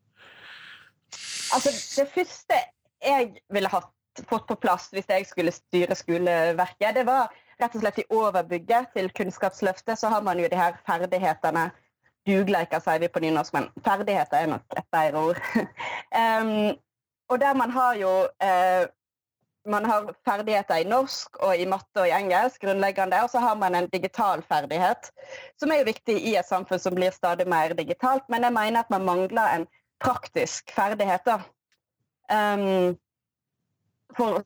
Altså, 1.53 1.69
det 1.69 2.07
første 2.15 2.57
jeg 3.01 3.41
ville 3.53 3.71
hatt, 3.71 3.91
fått 4.27 4.47
på 4.49 4.57
plass 4.59 4.89
hvis 4.91 5.09
jeg 5.09 5.27
skulle 5.29 5.53
styre 5.55 5.95
skoleverket, 5.95 6.95
det 6.95 7.05
var 7.07 7.31
rett 7.61 7.75
og 7.77 7.83
slett 7.83 8.01
i 8.01 8.07
overbygget 8.09 8.93
til 8.95 9.11
Kunnskapsløftet 9.15 9.99
så 9.99 10.11
har 10.11 10.23
man 10.25 10.39
jo 10.41 10.49
de 10.51 10.59
her 10.59 10.79
ferdighetene 10.87 11.69
dugleiker, 12.27 12.81
sier 12.81 13.01
vi 13.01 13.09
på 13.09 13.21
nynorsk, 13.23 13.53
men 13.55 13.69
ferdigheter 13.85 14.43
er 14.43 14.49
nok 14.51 14.77
et 14.77 14.89
bedre 14.93 15.21
ord. 15.31 15.39
um, 16.21 16.73
og 17.31 17.39
der 17.41 17.55
man 17.57 17.71
har 17.73 17.95
jo 17.97 18.11
uh, 18.43 18.83
man 19.69 19.85
har 19.85 20.09
ferdigheter 20.25 20.81
i 20.81 20.87
norsk 20.89 21.37
og 21.45 21.57
i 21.57 21.67
matte 21.69 22.01
og 22.01 22.09
i 22.09 22.15
engelsk, 22.15 22.61
grunnleggende, 22.63 23.19
og 23.23 23.29
så 23.29 23.41
har 23.43 23.55
man 23.55 23.75
en 23.77 23.89
digital 23.93 24.41
ferdighet, 24.49 25.11
som 25.59 25.71
er 25.71 25.81
jo 25.81 25.89
viktig 25.91 26.17
i 26.17 26.35
et 26.39 26.49
samfunn 26.49 26.81
som 26.81 26.97
blir 26.97 27.13
stadig 27.13 27.47
mer 27.49 27.75
digitalt. 27.77 28.25
Men 28.29 28.47
jeg 28.47 28.57
mener 28.57 28.81
at 28.81 28.89
man 28.93 29.05
mangler 29.05 29.55
en 29.55 29.67
praktisk 30.01 30.73
ferdighet. 30.73 31.25
da. 31.25 31.39
Um, 32.31 32.95
for, 34.15 34.43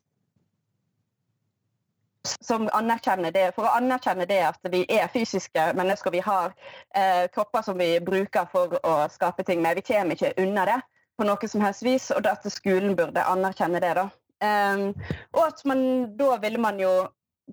som 2.40 2.68
anerkjenner 2.72 3.32
det, 3.32 3.50
for 3.54 3.66
å 3.66 3.74
anerkjenne 3.78 4.26
det 4.26 4.40
at 4.48 4.68
vi 4.72 4.82
er 4.90 5.08
fysiske 5.12 5.70
mennesker. 5.78 6.14
Vi 6.14 6.22
har 6.26 6.52
eh, 6.94 7.26
kropper 7.34 7.62
som 7.62 7.78
vi 7.78 7.96
bruker 8.00 8.48
for 8.52 8.78
å 8.82 8.96
skape 9.12 9.46
ting 9.46 9.62
med. 9.62 9.78
Vi 9.78 9.86
kommer 9.86 10.16
ikke 10.16 10.34
unna 10.42 10.66
det 10.66 10.80
på 11.16 11.26
noe 11.26 11.48
som 11.48 11.64
helst 11.64 11.84
vis, 11.86 12.10
og 12.12 12.26
at 12.28 12.44
skolen 12.52 12.96
burde 12.98 13.24
anerkjenne 13.24 13.80
det. 13.80 13.94
da. 13.98 14.08
Um, 14.44 14.90
og 15.32 15.46
at 15.46 15.62
man 15.64 15.82
da 16.18 16.34
ville 16.42 16.60
man 16.60 16.80
jo 16.80 16.90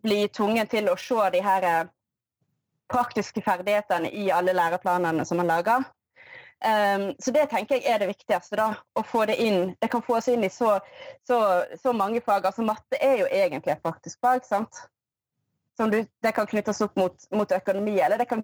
bli 0.04 0.26
tvunget 0.28 0.74
til 0.74 0.90
å 0.92 0.98
se 1.00 1.30
de 1.32 1.44
her 1.46 1.68
eh, 1.70 1.92
praktiske 2.92 3.42
ferdighetene 3.46 4.10
i 4.12 4.30
alle 4.34 4.56
læreplanene 4.58 5.26
som 5.26 5.40
man 5.40 5.52
lager. 5.54 5.86
Um, 6.64 7.10
så 7.20 7.32
det 7.36 7.50
tenker 7.52 7.76
jeg 7.76 7.92
er 7.92 8.00
det 8.00 8.08
viktigste. 8.08 8.56
da, 8.56 8.70
å 8.96 9.04
få 9.04 9.26
Det 9.26 9.36
inn. 9.42 9.76
Det 9.82 9.90
kan 9.92 10.02
fås 10.02 10.28
inn 10.32 10.44
i 10.44 10.50
så, 10.50 10.80
så, 11.28 11.38
så, 11.82 11.94
mange 11.94 12.22
fag. 12.22 12.46
altså 12.46 12.64
Matte 12.64 13.00
er 13.02 13.18
jo 13.20 13.28
egentlig 13.28 13.74
et 13.74 13.84
praktisk 13.84 14.20
fag. 14.22 14.46
sant? 14.46 14.86
Som 15.78 15.92
du, 15.92 16.06
det 16.24 16.32
kan 16.32 16.48
knyttes 16.48 16.82
opp 16.82 16.96
mot, 16.96 17.28
mot 17.32 17.52
økonomi, 17.52 18.00
eller 18.00 18.18
det 18.18 18.30
kan 18.30 18.44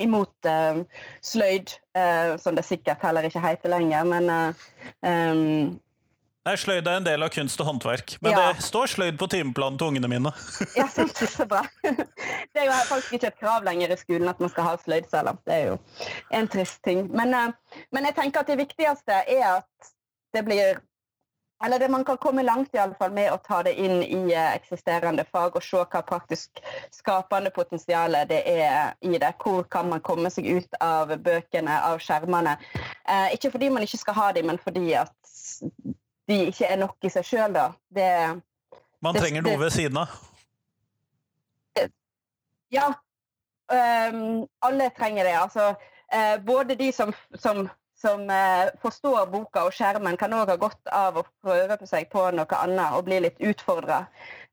imot 0.00 0.46
uh, 0.48 0.80
sløyd, 1.20 1.74
uh, 1.96 2.36
som 2.40 2.56
det 2.56 2.64
sikkert 2.64 3.02
heller 3.04 3.22
ikke 3.28 3.42
heter 3.44 3.72
lenger. 3.72 4.04
Men 4.04 4.30
uh, 4.30 4.66
um, 5.04 5.80
Nei, 6.44 6.54
Sløyd 6.60 6.84
er 6.84 6.98
en 6.98 7.06
del 7.06 7.24
av 7.24 7.30
kunst 7.32 7.60
og 7.62 7.70
håndverk, 7.70 8.18
men 8.20 8.34
ja. 8.34 8.50
det 8.52 8.64
står 8.66 8.90
sløyd 8.92 9.16
på 9.20 9.30
timeplanen 9.32 9.78
til 9.80 9.88
ungene 9.88 10.10
mine. 10.12 10.32
ja, 10.78 10.84
så 10.92 11.46
bra. 11.48 11.62
Det 11.80 12.60
er 12.60 12.66
jo 12.68 12.74
faktisk 12.90 13.16
ikke 13.16 13.30
et 13.30 13.38
krav 13.40 13.64
lenger 13.64 13.94
i 13.94 13.96
skolen 13.96 14.28
at 14.28 14.42
man 14.44 14.52
skal 14.52 14.68
ha 14.68 14.74
sløydsaler. 14.82 15.38
Det 15.48 15.54
er 15.56 15.70
jo 15.70 15.78
en 16.36 16.50
trist 16.52 16.82
ting. 16.84 17.06
Men, 17.16 17.32
men 17.96 18.10
jeg 18.10 18.18
tenker 18.18 18.44
at 18.44 18.52
det 18.52 18.58
viktigste 18.60 19.22
er 19.24 19.46
at 19.54 19.94
det 20.36 20.44
blir 20.44 20.82
eller 21.64 21.78
det, 21.78 21.88
man 21.88 22.04
kan 22.04 22.16
komme 22.20 22.42
langt 22.42 22.74
i 22.74 22.78
alle 22.78 22.96
fall 22.98 23.12
med 23.14 23.30
å 23.32 23.38
ta 23.40 23.62
det 23.64 23.72
inn 23.80 24.02
i 24.02 24.34
eh, 24.34 24.50
eksisterende 24.58 25.24
fag 25.32 25.54
og 25.56 25.64
se 25.64 25.80
hva 25.80 26.02
praktisk 26.04 26.60
skapende 26.92 27.52
potensial 27.54 28.16
det 28.28 28.42
er 28.50 28.92
i 29.00 29.16
det. 29.16 29.30
Hvor 29.40 29.62
kan 29.72 29.88
man 29.88 30.02
komme 30.04 30.28
seg 30.34 30.50
ut 30.58 30.80
av 30.84 31.14
bøkene, 31.24 31.78
av 31.88 32.02
skjermene. 32.04 32.58
Eh, 33.08 33.36
ikke 33.38 33.54
fordi 33.54 33.70
man 33.72 33.86
ikke 33.86 34.02
skal 34.02 34.18
ha 34.18 34.28
dem, 34.36 34.50
men 34.50 34.60
fordi 34.60 34.92
at 34.98 35.14
de 36.28 36.40
ikke 36.50 36.68
er 36.70 36.80
nok 36.80 37.04
i 37.04 37.12
seg 37.12 37.26
sjøl, 37.28 37.54
da. 37.54 37.68
Det, 37.94 38.10
man 39.04 39.18
trenger 39.18 39.44
det, 39.44 39.50
noe 39.50 39.60
ved 39.64 39.74
siden 39.74 40.00
av? 40.00 40.14
Ja. 42.74 42.92
Um, 43.70 44.44
alle 44.64 44.90
trenger 44.96 45.28
det. 45.28 45.34
Altså, 45.40 45.70
uh, 46.14 46.36
både 46.44 46.76
de 46.80 46.90
som, 46.92 47.12
som 47.40 47.66
som 48.04 48.30
uh, 48.30 48.68
forstår 48.82 49.26
boka 49.32 49.64
og 49.64 49.72
skjermen, 49.72 50.18
kan 50.20 50.34
òg 50.36 50.50
ha 50.52 50.56
godt 50.60 50.92
av 50.92 51.16
å 51.20 51.24
prøve 51.44 51.78
på 51.80 51.88
seg 51.88 52.10
på 52.12 52.26
noe 52.36 52.58
annet 52.58 52.96
og 52.98 53.06
bli 53.06 53.22
litt 53.24 53.40
utfordra 53.40 54.02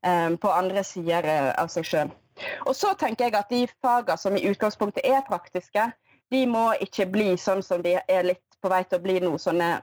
um, 0.06 0.38
på 0.40 0.52
andre 0.52 0.84
sider 0.86 1.28
eh, 1.28 1.50
av 1.60 1.68
seg 1.72 1.88
sjøl. 1.88 2.12
Og 2.64 2.72
så 2.76 2.94
tenker 2.96 3.28
jeg 3.28 3.36
at 3.36 3.52
de 3.52 3.66
fagene 3.84 4.16
som 4.16 4.38
i 4.38 4.46
utgangspunktet 4.48 5.04
er 5.04 5.20
praktiske, 5.26 5.90
de 6.32 6.46
må 6.48 6.70
ikke 6.80 7.10
bli 7.12 7.34
sånn 7.36 7.60
som 7.66 7.82
de 7.84 7.98
er 8.00 8.24
litt 8.30 8.56
på 8.62 8.70
vei 8.72 8.80
til 8.88 9.00
å 9.00 9.04
bli 9.04 9.18
nå. 9.20 9.34
sånne 9.36 9.74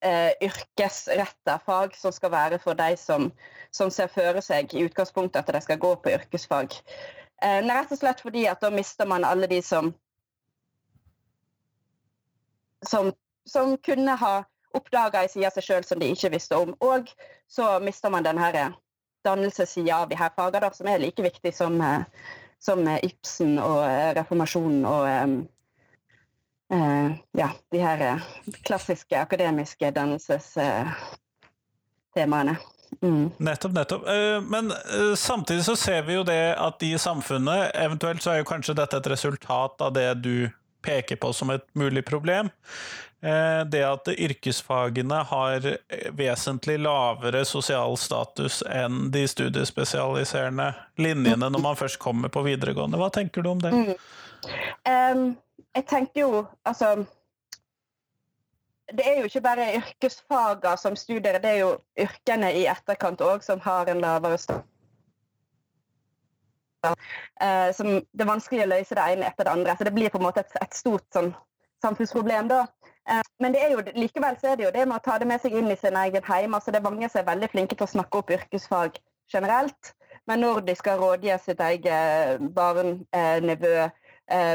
eh, 0.00 0.32
yrkesretta 0.42 1.58
fag 1.66 1.96
som 1.96 2.12
skal 2.12 2.32
være 2.32 2.58
for 2.62 2.78
de 2.78 2.96
som, 2.96 3.30
som 3.70 3.90
ser 3.90 4.10
føre 4.12 4.42
seg 4.44 4.74
i 4.74 4.84
utgangspunktet 4.86 5.42
at 5.42 5.54
de 5.54 5.62
skal 5.64 5.80
gå 5.82 5.94
på 6.02 6.12
yrkesfag. 6.16 6.76
Eh, 7.42 7.60
rett 7.66 7.92
og 7.94 8.00
slett 8.00 8.22
fordi 8.22 8.46
at 8.50 8.62
da 8.62 8.70
mister 8.74 9.06
man 9.06 9.26
alle 9.26 9.50
de 9.50 9.62
som 9.62 9.94
som, 12.86 13.12
som 13.46 13.76
kunne 13.82 14.14
ha 14.20 14.34
oppdaga 14.76 15.24
ei 15.24 15.30
side 15.32 15.48
av 15.48 15.56
seg 15.56 15.66
sjøl 15.66 15.86
som 15.86 15.98
de 15.98 16.10
ikke 16.12 16.30
visste 16.34 16.58
om. 16.58 16.74
Og 16.84 17.10
så 17.50 17.78
mister 17.82 18.12
man 18.12 18.26
denne 18.26 18.68
dannelsessida 19.26 20.02
av 20.02 20.10
de 20.12 20.18
her 20.18 20.30
fagene, 20.36 20.70
som 20.74 20.86
er 20.86 21.02
like 21.02 21.22
viktig 21.24 21.54
som, 21.54 21.80
eh, 21.82 22.04
som 22.62 22.84
Ibsen 23.02 23.58
og 23.58 23.82
eh, 23.88 24.12
reformasjonen 24.18 24.84
og 24.86 25.48
ja, 26.68 27.48
de 27.72 27.78
her 27.80 28.20
klassiske 28.66 29.20
akademiske 29.20 29.90
dannelsestemaene. 29.96 32.56
Mm. 33.02 33.30
Nettopp, 33.36 33.72
nettopp. 33.72 34.02
Men 34.50 34.72
samtidig 35.16 35.64
så 35.64 35.76
ser 35.76 36.02
vi 36.04 36.14
jo 36.18 36.22
det 36.28 36.54
at 36.60 36.82
i 36.84 36.98
samfunnet, 36.98 37.70
eventuelt 37.74 38.22
så 38.22 38.30
er 38.32 38.36
jo 38.42 38.50
kanskje 38.52 38.74
dette 38.76 38.96
et 39.00 39.10
resultat 39.14 39.80
av 39.80 39.92
det 39.96 40.14
du 40.20 40.50
peker 40.84 41.16
på 41.16 41.32
som 41.32 41.50
et 41.50 41.64
mulig 41.72 42.06
problem. 42.06 42.50
Eh, 43.20 43.64
det 43.66 43.82
at 43.82 44.08
yrkesfagene 44.08 45.16
har 45.26 45.64
vesentlig 46.14 46.76
lavere 46.78 47.42
sosial 47.48 47.96
status 47.98 48.60
enn 48.62 49.08
de 49.10 49.24
studiespesialiserende 49.26 50.68
linjene 51.02 51.48
når 51.50 51.64
man 51.64 51.78
først 51.78 51.98
kommer 51.98 52.30
på 52.30 52.44
videregående. 52.46 53.00
Hva 53.00 53.10
tenker 53.14 53.42
du 53.42 53.50
om 53.50 53.64
det? 53.64 53.72
Mm. 53.74 53.90
Um, 54.86 55.24
jeg 55.78 55.86
tenker 55.86 56.20
jo 56.20 56.42
altså 56.66 57.04
det 58.88 59.04
er 59.04 59.18
jo 59.18 59.28
ikke 59.28 59.44
bare 59.44 59.68
yrkesfagene 59.76 60.76
som 60.80 60.96
studerer, 60.96 61.38
det 61.44 61.50
er 61.50 61.58
jo 61.60 61.74
yrkene 62.00 62.54
i 62.56 62.64
etterkant 62.70 63.20
òg 63.20 63.44
som 63.44 63.60
har 63.60 63.90
en 63.92 64.00
lavere 64.00 64.38
status 64.40 64.66
Uh, 66.86 67.74
som 67.74 67.88
det 67.98 68.22
er 68.22 68.28
vanskelig 68.28 68.64
å 68.64 68.70
løse 68.70 68.94
det 68.94 69.04
ene 69.12 69.26
etter 69.26 69.46
det 69.46 69.50
andre. 69.52 69.74
Så 69.76 69.86
det 69.86 69.92
blir 69.96 70.12
på 70.14 70.20
en 70.20 70.26
måte 70.28 70.44
et, 70.44 70.56
et 70.62 70.76
stort 70.78 71.04
sånn, 71.14 71.32
samfunnsproblem 71.82 72.50
da. 72.50 72.60
Uh, 73.08 73.22
men 73.42 73.54
det 73.54 73.64
er 73.64 73.74
jo, 73.74 73.82
likevel 73.98 74.38
så 74.38 74.52
er 74.52 74.58
det 74.58 74.66
jo 74.68 74.72
det 74.74 74.84
med 74.86 74.98
å 75.00 75.04
ta 75.04 75.18
det 75.18 75.26
med 75.26 75.42
seg 75.42 75.56
inn 75.58 75.70
i 75.72 75.78
sin 75.78 75.98
egen 75.98 76.26
heim. 76.30 76.54
Altså, 76.54 76.70
det 76.70 76.80
er 76.80 76.86
mange 76.86 77.10
som 77.10 77.22
er 77.22 77.30
veldig 77.32 77.50
flinke 77.54 77.78
til 77.78 77.88
å 77.88 77.92
snakke 77.96 78.22
opp 78.22 78.30
yrkesfag 78.34 79.00
generelt. 79.32 79.92
Men 80.30 80.42
når 80.44 80.62
de 80.68 80.76
skal 80.78 81.00
rådgi 81.02 81.34
sitt 81.42 81.60
eget 81.64 82.46
barn, 82.54 83.00
nevø, 83.42 83.88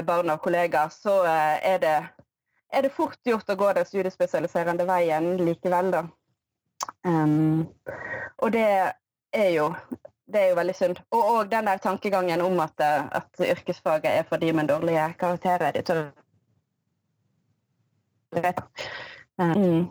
barn 0.05 0.29
og 0.29 0.41
kollegaer, 0.43 0.91
så 0.93 1.15
er 1.25 1.79
det, 1.81 1.95
er 2.73 2.85
det 2.85 2.91
fort 2.93 3.17
gjort 3.25 3.49
å 3.49 3.55
gå 3.57 3.71
den 3.73 3.87
studiespesialiserende 3.89 4.85
veien 4.85 5.31
likevel, 5.41 5.89
da. 5.95 6.03
Um, 7.07 7.63
og 8.43 8.51
det 8.53 8.67
er 9.33 9.49
jo 9.55 9.71
det 10.33 10.41
er 10.41 10.49
jo 10.49 10.55
veldig 10.55 10.75
synd. 10.75 10.99
Og, 11.11 11.23
og 11.33 11.51
den 11.51 11.67
der 11.67 11.77
tankegangen 11.77 12.41
om 12.41 12.59
at, 12.63 12.73
eh, 12.81 13.05
at 13.11 13.43
yrkesfaget 13.57 14.11
er 14.11 14.23
for 14.29 14.41
de 14.41 14.53
med 14.53 14.67
dårlige 14.67 15.13
karakterer. 15.19 15.71
De 15.71 15.81
tør 15.81 16.03
mm. 19.37 19.89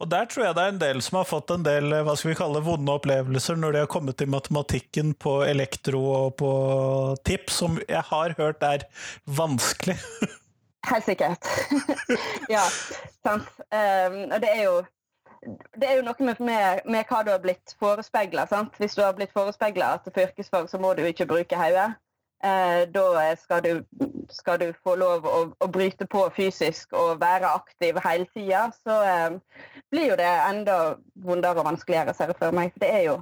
Og 0.00 0.08
der 0.08 0.28
tror 0.30 0.46
jeg 0.46 0.56
det 0.56 0.62
er 0.64 0.72
en 0.72 0.80
del 0.80 1.02
som 1.04 1.18
har 1.20 1.28
fått 1.28 1.52
en 1.52 1.64
del 1.64 1.92
hva 2.06 2.14
skal 2.16 2.32
vi 2.32 2.38
kalle 2.38 2.62
vonde 2.64 2.92
opplevelser 2.96 3.58
når 3.60 3.74
de 3.74 3.82
har 3.82 3.90
kommet 3.92 4.16
til 4.16 4.30
matematikken 4.32 5.12
på 5.20 5.40
elektro 5.44 6.00
og 6.08 6.38
på 6.40 6.52
tips, 7.28 7.58
som 7.60 7.76
jeg 7.84 8.00
har 8.08 8.36
hørt 8.38 8.64
er 8.64 8.86
vanskelig. 9.28 9.98
Helt 10.90 11.04
sikkert. 11.04 11.44
ja, 12.54 12.64
sant. 13.20 13.50
Um, 13.68 14.22
og 14.30 14.40
det 14.40 14.54
er 14.54 14.64
jo 14.64 14.80
det 15.76 15.88
er 15.88 15.94
jo 15.96 16.04
noe 16.04 16.24
med, 16.24 16.40
med, 16.44 16.80
med 16.84 17.08
hva 17.08 17.22
du 17.24 17.30
har 17.32 17.40
blitt 17.40 17.72
forespeila. 17.80 18.44
Hvis 18.76 18.96
du 18.96 19.02
har 19.04 19.14
blitt 19.16 19.32
forespeila 19.32 19.94
at 19.96 20.08
på 20.08 20.24
yrkesfag 20.24 20.68
så 20.68 20.80
må 20.80 20.92
du 20.96 21.04
ikke 21.08 21.28
bruke 21.28 21.56
hodet, 21.56 21.94
eh, 22.44 22.88
da 22.92 23.36
skal 23.36 23.62
du, 23.64 23.84
skal 24.30 24.58
du, 24.60 24.72
få 24.84 24.94
lov 25.00 25.26
å, 25.26 25.40
å, 25.58 25.66
bryte 25.72 26.06
på 26.06 26.24
fysisk 26.36 26.92
og 26.92 27.20
være 27.20 27.48
aktiv 27.60 27.98
hele 28.04 28.26
tida, 28.34 28.70
så 28.84 28.98
eh, 29.06 29.30
blir 29.90 30.12
jo 30.12 30.18
det 30.20 30.28
enda 30.48 30.78
vondere 31.14 31.60
og 31.62 31.68
vanskeligere, 31.70 32.14
ser 32.14 32.32
jeg 32.32 32.40
for 32.40 32.56
meg. 32.56 32.72
Det 32.80 32.90
er, 32.90 33.02
jo, 33.08 33.16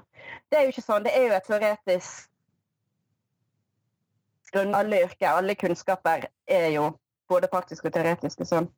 det 0.50 0.58
er 0.58 0.66
jo 0.66 0.74
ikke 0.74 0.86
sånn. 0.86 1.06
Det 1.06 1.14
er 1.14 1.24
jo 1.26 1.38
et 1.38 1.48
teoretisk 1.48 2.28
grunn. 4.52 4.76
Alle 4.76 5.02
yrker, 5.04 5.32
alle 5.32 5.58
kunnskaper 5.60 6.28
er 6.48 6.70
jo 6.72 6.92
både 7.28 7.50
praktiske 7.52 7.90
og 7.90 7.94
teoretiske 7.96 8.44
sånn. 8.48 8.70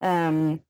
Um, 0.00 0.60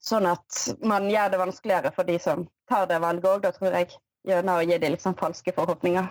Sånn 0.00 0.24
at 0.24 0.62
man 0.80 1.10
gjør 1.12 1.32
det 1.32 1.38
vanskeligere 1.42 1.92
for 1.92 2.08
de 2.08 2.16
som 2.22 2.46
tar 2.70 2.86
det 2.88 3.02
valget 3.04 3.28
òg, 3.28 3.42
da 3.44 3.52
tror 3.52 3.76
jeg. 3.76 3.92
Gjennom 4.28 4.60
å 4.60 4.64
gi 4.64 4.76
dem 4.80 4.94
liksom 4.94 5.16
falske 5.16 5.52
forhåpninger. 5.56 6.08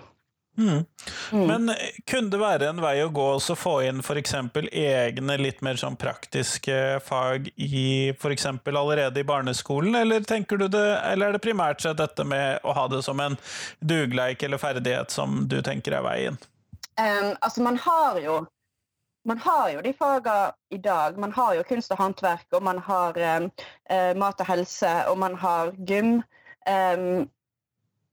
Mm. 0.60 0.86
Mm. 1.32 1.48
Men 1.48 1.76
kunne 2.12 2.30
det 2.30 2.40
være 2.42 2.68
en 2.70 2.82
vei 2.84 2.98
å 3.04 3.12
gå 3.16 3.28
å 3.40 3.56
få 3.56 3.78
inn 3.88 4.02
f.eks. 4.04 4.36
egne 4.72 5.38
litt 5.40 5.64
mer 5.64 5.80
sånn 5.80 5.96
praktiske 6.00 7.00
fag 7.06 7.48
i 7.56 8.12
f.eks. 8.12 8.46
allerede 8.68 9.24
i 9.24 9.28
barneskolen, 9.28 9.96
eller 9.96 10.28
tenker 10.28 10.60
du 10.60 10.68
det, 10.68 11.00
eller 11.00 11.30
er 11.30 11.38
det 11.38 11.44
primært 11.48 11.82
sett 11.82 11.98
dette 11.98 12.28
med 12.28 12.60
å 12.68 12.76
ha 12.76 12.88
det 12.92 13.02
som 13.08 13.20
en 13.24 13.40
dugleik 13.80 14.44
eller 14.44 14.60
ferdighet 14.60 15.16
som 15.16 15.46
du 15.48 15.62
tenker 15.64 15.96
er 15.96 16.04
veien? 16.04 16.40
Um, 17.00 17.36
altså 17.40 17.64
man 17.64 17.80
har 17.80 18.20
jo 18.20 18.42
man 19.28 19.40
har 19.44 19.70
jo 19.70 19.82
de 19.84 19.92
fagene 19.94 20.52
i 20.74 20.78
dag. 20.82 21.18
Man 21.20 21.32
har 21.36 21.54
jo 21.54 21.64
kunst 21.68 21.92
og 21.94 22.00
håndverk, 22.00 22.48
og 22.56 22.64
man 22.66 22.80
har 22.82 23.18
eh, 23.20 24.14
mat 24.18 24.40
og 24.42 24.48
helse, 24.48 24.94
og 25.12 25.20
man 25.22 25.36
har 25.38 25.76
gym. 25.86 26.22
um, 26.66 27.28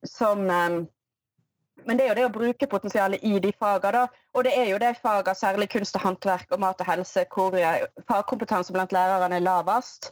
som 0.07 0.51
eh, 0.51 0.85
Men 1.87 1.99
det 1.99 2.05
er 2.05 2.09
jo 2.11 2.17
det 2.19 2.27
å 2.27 2.33
bruke 2.35 2.69
potensialet 2.71 3.23
i 3.25 3.39
de 3.43 3.53
fagene, 3.55 4.03
da. 4.03 4.25
Og 4.35 4.45
det 4.47 4.55
er 4.59 4.71
jo 4.73 4.81
de 4.83 4.91
fagene, 4.99 5.39
særlig 5.39 5.69
kunst 5.73 5.97
og 5.99 6.07
håndverk 6.07 6.51
og 6.55 6.63
mat 6.65 6.83
og 6.83 6.91
helse, 6.91 7.27
hvor 7.33 7.55
fagkompetanse 8.09 8.75
blant 8.75 8.93
lærerne 8.93 9.39
er 9.39 9.47
lavest. 9.47 10.11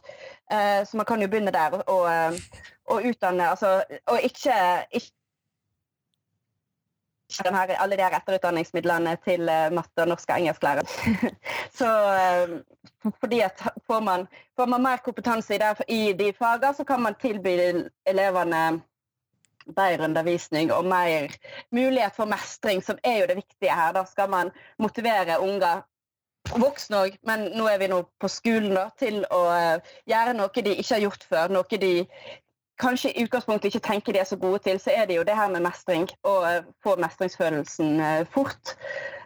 så 0.49 0.97
man 0.97 1.05
kan 1.05 1.21
jo 1.21 1.27
begynne 1.27 1.51
der 1.51 1.75
og, 1.81 2.39
og 2.85 3.05
utdanne 3.09 3.49
altså, 3.49 3.83
Og 4.07 4.19
ikke, 4.23 4.55
ikke 4.91 5.11
her, 7.43 7.75
alle 7.79 7.97
de 7.97 8.03
her 8.03 8.15
etterutdanningsmidlene 8.19 9.17
til 9.25 9.41
matte- 9.45 9.75
matte, 9.75 10.05
norsk 10.05 10.29
og 10.29 10.39
engelsklærer. 10.39 10.85
så 11.79 11.89
uh, 12.15 13.11
fordi 13.19 13.39
at 13.39 13.63
får 13.87 13.99
man, 13.99 14.27
får 14.55 14.65
man, 14.65 14.81
mer 14.81 14.97
kompetanse 14.97 15.55
i, 15.55 15.57
der, 15.57 15.81
i 15.87 16.13
de 16.13 16.33
fagene, 16.33 16.73
så 16.73 16.83
kan 16.83 17.01
man 17.01 17.15
tilby 17.21 17.57
elevene 18.05 18.81
bedre 19.65 20.05
undervisning 20.05 20.71
og 20.73 20.85
mer 20.85 21.33
mulighet 21.73 22.15
for 22.15 22.29
mestring, 22.29 22.83
som 22.83 22.99
er 23.03 23.19
jo 23.21 23.27
det 23.31 23.41
viktige 23.41 23.75
her. 23.75 23.93
Da 23.95 24.05
skal 24.09 24.29
man 24.29 24.53
motivere 24.79 25.39
unger 25.41 25.83
voksne 26.53 27.01
òg, 27.01 27.19
men 27.25 27.49
nå 27.57 27.67
er 27.69 27.79
vi 27.81 27.89
nå 27.89 28.03
på 28.21 28.29
skolen 28.29 28.75
da, 28.77 28.89
til 28.99 29.23
å 29.33 29.41
uh, 29.49 29.93
gjøre 30.05 30.35
noe 30.37 30.65
de 30.65 30.75
ikke 30.75 30.93
har 30.93 31.05
gjort 31.07 31.25
før. 31.29 31.53
Noe 31.55 31.79
de 31.81 31.93
kanskje 32.81 33.11
i 33.11 33.25
utgangspunktet 33.25 33.71
ikke 33.71 33.87
tenker 33.87 34.13
de 34.13 34.21
er 34.21 34.29
så 34.29 34.37
gode 34.39 34.59
til, 34.65 34.79
så 34.79 34.93
er 34.93 35.07
det 35.07 35.17
jo 35.19 35.25
det 35.27 35.35
her 35.37 35.51
med 35.51 35.65
mestring. 35.65 36.07
Å 36.27 36.61
få 36.83 36.97
mestringsfølelsen 37.01 37.99
eh, 37.99 38.23
fort. 38.31 38.75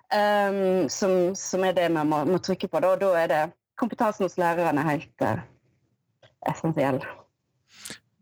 Um, 0.10 0.88
som, 0.90 1.36
som, 1.38 1.64
er 1.66 1.76
det 1.78 1.86
vi 1.92 2.02
må, 2.02 2.24
må, 2.26 2.40
trykke 2.42 2.68
på. 2.68 2.82
Da, 2.82 2.96
da 2.98 3.12
er 3.20 3.30
det 3.30 3.42
kompetansen 3.78 4.26
hos 4.26 4.40
lærerne 4.42 4.86
helt 4.88 5.26
uh, 5.26 5.42
essensiell. 6.50 7.02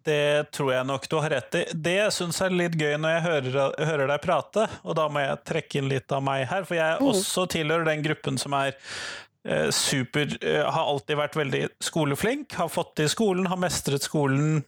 Det 0.08 0.48
tror 0.56 0.74
jeg 0.74 0.88
nok 0.88 1.08
du 1.12 1.18
har 1.20 1.34
rett 1.36 1.60
i. 1.60 1.64
Det 1.74 2.00
syns 2.16 2.42
jeg 2.42 2.52
er 2.52 2.60
litt 2.62 2.76
gøy 2.80 2.98
når 3.04 3.16
jeg 3.16 3.24
hører, 3.28 3.62
hører, 3.92 4.08
deg 4.14 4.24
prate, 4.24 4.68
og 4.84 4.98
da 5.00 5.08
må 5.12 5.24
jeg 5.24 5.40
trekke 5.52 5.82
inn 5.82 5.90
litt 5.92 6.16
av 6.16 6.24
meg 6.24 6.46
her, 6.48 6.68
for 6.68 6.80
jeg 6.80 7.00
mm. 7.00 7.08
også 7.12 7.48
tilhører 7.58 7.88
den 7.90 8.06
gruppen 8.06 8.40
som 8.40 8.56
er 8.56 8.76
eh, 8.78 9.68
super 9.76 10.38
eh, 10.42 10.64
Har 10.64 10.94
alltid 10.94 11.20
vært 11.20 11.40
veldig 11.40 11.66
skoleflink, 11.84 12.56
har 12.60 12.72
fått 12.72 12.96
til 13.02 13.12
skolen, 13.12 13.50
har 13.52 13.60
mestret 13.60 14.08
skolen 14.08 14.64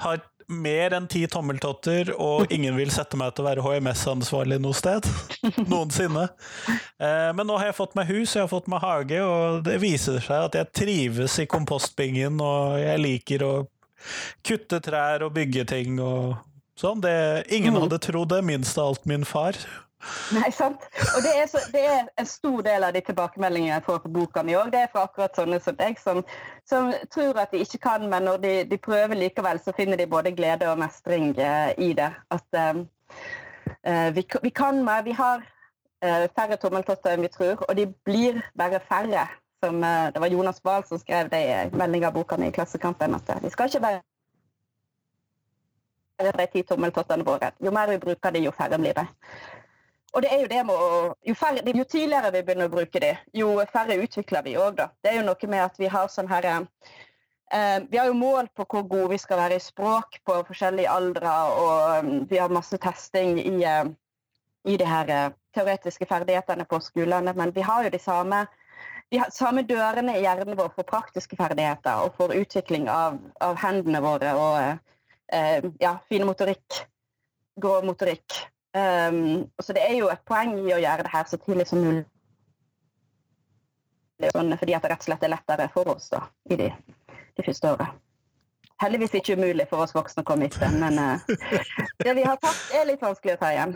har 0.00 0.20
mer 0.50 0.94
enn 0.96 1.06
ti 1.10 1.22
tommeltotter, 1.30 2.12
og 2.18 2.50
ingen 2.54 2.76
vil 2.78 2.90
sette 2.94 3.18
meg 3.18 3.34
til 3.34 3.44
å 3.44 3.48
være 3.50 3.64
HMS-ansvarlig 3.64 4.60
noe 4.62 4.76
sted. 4.76 5.06
Noensinne. 5.70 6.26
Eh, 6.98 7.30
men 7.36 7.46
nå 7.46 7.58
har 7.60 7.70
jeg 7.70 7.78
fått 7.78 7.96
meg 7.98 8.10
hus, 8.10 8.34
jeg 8.34 8.44
har 8.44 8.50
fått 8.50 8.70
meg 8.70 8.82
hage, 8.84 9.20
og 9.22 9.62
det 9.66 9.78
viser 9.82 10.18
seg 10.24 10.48
at 10.48 10.58
jeg 10.58 10.72
trives 10.82 11.38
i 11.42 11.48
kompostbingen, 11.50 12.40
og 12.42 12.80
jeg 12.82 13.04
liker 13.04 13.46
å 13.46 13.52
kutte 14.46 14.80
trær 14.84 15.26
og 15.26 15.34
bygge 15.36 15.66
ting 15.70 16.00
og 16.02 16.36
sånn. 16.80 17.02
Det, 17.04 17.14
ingen 17.52 17.74
mm. 17.76 17.84
hadde 17.84 18.02
trodd 18.02 18.32
det, 18.34 18.42
minst 18.46 18.78
av 18.80 18.94
alt 18.94 19.08
min 19.10 19.26
far. 19.28 19.58
Nei, 20.32 20.48
sant. 20.54 20.86
Og 21.16 21.20
det 21.24 21.32
er, 21.36 21.46
så, 21.50 21.60
det 21.74 21.82
er, 21.84 22.06
en 22.20 22.28
stor 22.28 22.62
del 22.64 22.86
av 22.86 22.94
de 22.96 23.02
tilbakemeldingene 23.04 23.74
jeg 23.74 23.84
får 23.84 23.98
på 24.04 24.12
boka 24.14 24.42
mi 24.46 24.56
òg. 24.56 24.70
Det 24.72 24.80
er 24.80 24.92
fra 24.92 25.04
akkurat 25.04 25.36
sånne 25.36 25.58
som 25.60 25.76
deg, 25.76 26.00
som, 26.00 26.22
som, 26.68 26.88
tror 27.12 27.40
at 27.42 27.52
de 27.52 27.60
ikke 27.64 27.82
kan, 27.84 28.06
men 28.08 28.24
når 28.28 28.40
de, 28.44 28.54
de, 28.70 28.80
prøver 28.80 29.20
likevel, 29.20 29.60
så 29.60 29.74
finner 29.76 30.00
de 30.00 30.08
både 30.08 30.32
glede 30.36 30.70
og 30.70 30.80
mestring 30.80 31.34
eh, 31.36 31.74
i 31.76 31.92
det. 31.98 32.08
At 32.32 32.60
eh, 32.62 32.82
eh 33.84 34.08
vi, 34.16 34.24
vi, 34.42 34.54
kan 34.62 34.80
mer. 34.86 35.04
Vi 35.04 35.16
har 35.20 35.44
eh, 35.44 36.26
færre 36.32 36.56
tommeltotter 36.56 37.14
enn 37.14 37.26
vi 37.26 37.34
tror, 37.36 37.60
og 37.68 37.76
de 37.76 37.90
blir 38.08 38.40
bare 38.56 38.80
færre. 38.88 39.28
Som, 39.64 39.84
eh, 39.84 40.12
det 40.12 40.20
var 40.20 40.26
Jonas 40.26 40.64
Wahl 40.64 40.84
som 40.84 40.98
skrev 40.98 41.28
det 41.28 41.40
i 41.44 41.76
meldinga 41.76 42.06
av 42.08 42.14
boka 42.14 42.36
i 42.46 42.52
Klassekampen, 42.52 43.14
at 43.14 43.28
eh, 43.28 43.40
de 43.42 43.50
skal 43.50 43.68
ikke 43.68 43.80
være 43.82 44.00
de 46.36 46.46
ti 46.46 46.62
tommeltottene 46.64 47.24
våre. 47.24 47.50
Jo 47.60 47.72
mer 47.72 47.88
vi 47.92 47.98
bruker 48.00 48.32
de, 48.32 48.40
jo 48.46 48.52
færre 48.56 48.78
blir 48.80 48.94
det. 48.96 49.04
Og 50.12 50.22
det 50.22 50.30
er 50.32 50.40
jo 50.40 50.48
det 50.48 50.62
med 50.64 50.74
å, 50.74 51.14
jo, 51.28 51.34
færre, 51.36 51.60
jo, 51.76 51.84
tidligere 51.84 52.30
vi 52.32 52.42
begynner 52.42 52.70
å 52.70 52.72
bruke 52.72 53.02
de, 53.04 53.10
jo 53.36 53.50
færre 53.72 53.98
utvikler 54.00 54.46
vi 54.48 54.56
òg. 54.56 54.80
Det 55.04 55.12
er 55.12 55.18
jo 55.18 55.26
noe 55.26 55.50
med 55.52 55.64
at 55.64 55.76
vi 55.78 55.90
har 55.92 56.08
sånn 56.08 56.30
her 56.32 56.48
eh, 56.48 57.84
Vi 57.90 58.00
har 58.00 58.08
jo 58.08 58.16
mål 58.16 58.48
på 58.56 58.64
hvor 58.64 58.88
gode 58.88 59.10
vi 59.12 59.18
skal 59.20 59.42
være 59.42 59.60
i 59.60 59.64
språk 59.64 60.22
på 60.24 60.38
forskjellige 60.48 60.88
aldre, 60.88 61.34
og 61.66 62.08
vi 62.32 62.40
har 62.40 62.48
masse 62.48 62.80
testing 62.80 63.36
i, 63.44 63.60
i 64.64 64.80
de 64.80 64.88
her 64.88 65.36
teoretiske 65.52 66.08
ferdighetene 66.08 66.64
på 66.64 66.80
skolene, 66.80 67.36
men 67.36 67.52
vi 67.52 67.60
har 67.60 67.84
jo 67.84 67.92
de 67.92 68.00
samme 68.00 68.46
de 69.10 69.18
har 69.18 69.32
samme 69.34 69.64
dørene 69.66 70.14
i 70.18 70.22
hjernen 70.22 70.58
vår 70.58 70.70
for 70.76 70.86
praktiske 70.86 71.36
ferdigheter 71.38 72.04
og 72.04 72.14
for 72.18 72.34
utvikling 72.34 72.86
av, 72.90 73.18
av 73.42 73.58
hendene 73.58 74.02
våre 74.04 74.36
og 74.38 74.58
eh, 75.34 75.66
ja, 75.82 75.96
fine 76.08 76.28
motorikk, 76.28 76.84
grå 77.60 77.80
motorikk. 77.86 78.38
Um, 78.70 79.48
så 79.58 79.74
det 79.74 79.82
er 79.82 79.96
jo 79.98 80.12
et 80.12 80.22
poeng 80.30 80.54
i 80.60 80.70
å 80.70 80.78
gjøre 80.78 81.02
det 81.02 81.10
her 81.10 81.26
så 81.26 81.40
tidlig 81.42 81.66
som 81.66 81.82
mulig. 81.82 82.04
Sånn, 84.30 84.54
fordi 84.60 84.76
at 84.76 84.84
det 84.84 84.92
rett 84.92 85.02
og 85.02 85.08
slett 85.08 85.26
er 85.26 85.32
lettere 85.32 85.66
for 85.74 85.90
oss 85.96 86.10
da, 86.12 86.22
i 86.52 86.60
de, 86.60 86.70
de 87.08 87.46
første 87.46 87.74
åra. 87.74 87.90
Heldigvis 88.80 89.16
ikke 89.18 89.34
umulig 89.36 89.66
for 89.68 89.82
oss 89.82 89.94
voksne 89.96 90.22
å 90.22 90.28
komme 90.28 90.46
etter, 90.46 90.70
men 90.70 91.02
uh, 91.02 91.38
det 92.04 92.14
vi 92.14 92.28
har 92.28 92.38
tatt, 92.38 92.62
er 92.78 92.86
litt 92.92 93.02
vanskelig 93.02 93.40
å 93.40 93.42
ta 93.42 93.50
igjen. 93.56 93.74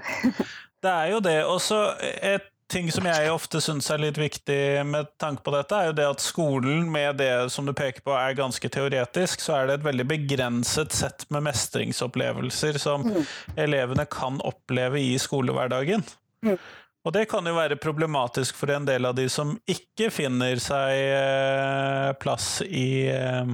det 0.85 0.95
er 0.95 1.11
jo 1.11 1.23
det. 1.27 1.39
Og 1.49 1.59
så 1.65 1.81
et 1.99 2.53
ting 2.71 2.91
som 2.93 3.07
jeg 3.07 3.33
ofte 3.33 3.61
syns 3.63 3.91
er 3.93 4.01
litt 4.03 4.19
viktig 4.19 4.59
med 4.89 5.11
tanke 5.21 5.45
på 5.45 5.53
dette, 5.55 5.77
er 5.77 5.91
jo 5.91 5.97
det 5.99 6.07
at 6.09 6.23
skolen, 6.25 6.87
med 6.93 7.19
det 7.21 7.51
som 7.53 7.67
du 7.69 7.75
peker 7.77 8.05
på 8.05 8.15
er 8.17 8.37
ganske 8.39 8.69
teoretisk, 8.73 9.43
så 9.45 9.59
er 9.59 9.69
det 9.69 9.79
et 9.79 9.89
veldig 9.89 10.07
begrenset 10.09 10.95
sett 10.97 11.27
med 11.35 11.47
mestringsopplevelser 11.49 12.81
som 12.83 13.05
mm. 13.07 13.21
elevene 13.67 14.07
kan 14.11 14.41
oppleve 14.45 15.03
i 15.03 15.13
skolehverdagen. 15.21 16.05
Mm. 16.45 16.57
Og 17.05 17.13
det 17.13 17.27
kan 17.29 17.45
jo 17.45 17.53
være 17.57 17.77
problematisk 17.81 18.57
for 18.57 18.73
en 18.73 18.87
del 18.89 19.05
av 19.05 19.17
de 19.19 19.27
som 19.33 19.53
ikke 19.69 20.09
finner 20.15 20.61
seg 20.63 21.01
eh, 21.13 22.13
plass 22.21 22.63
i, 22.65 23.11
eh, 23.13 23.51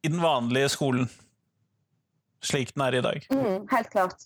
i 0.00 0.08
den 0.08 0.22
vanlige 0.24 0.72
skolen, 0.72 1.10
slik 2.44 2.72
den 2.72 2.86
er 2.86 2.96
i 2.96 3.04
dag. 3.04 3.26
Mm, 3.28 3.66
helt 3.68 3.92
klart. 3.92 4.24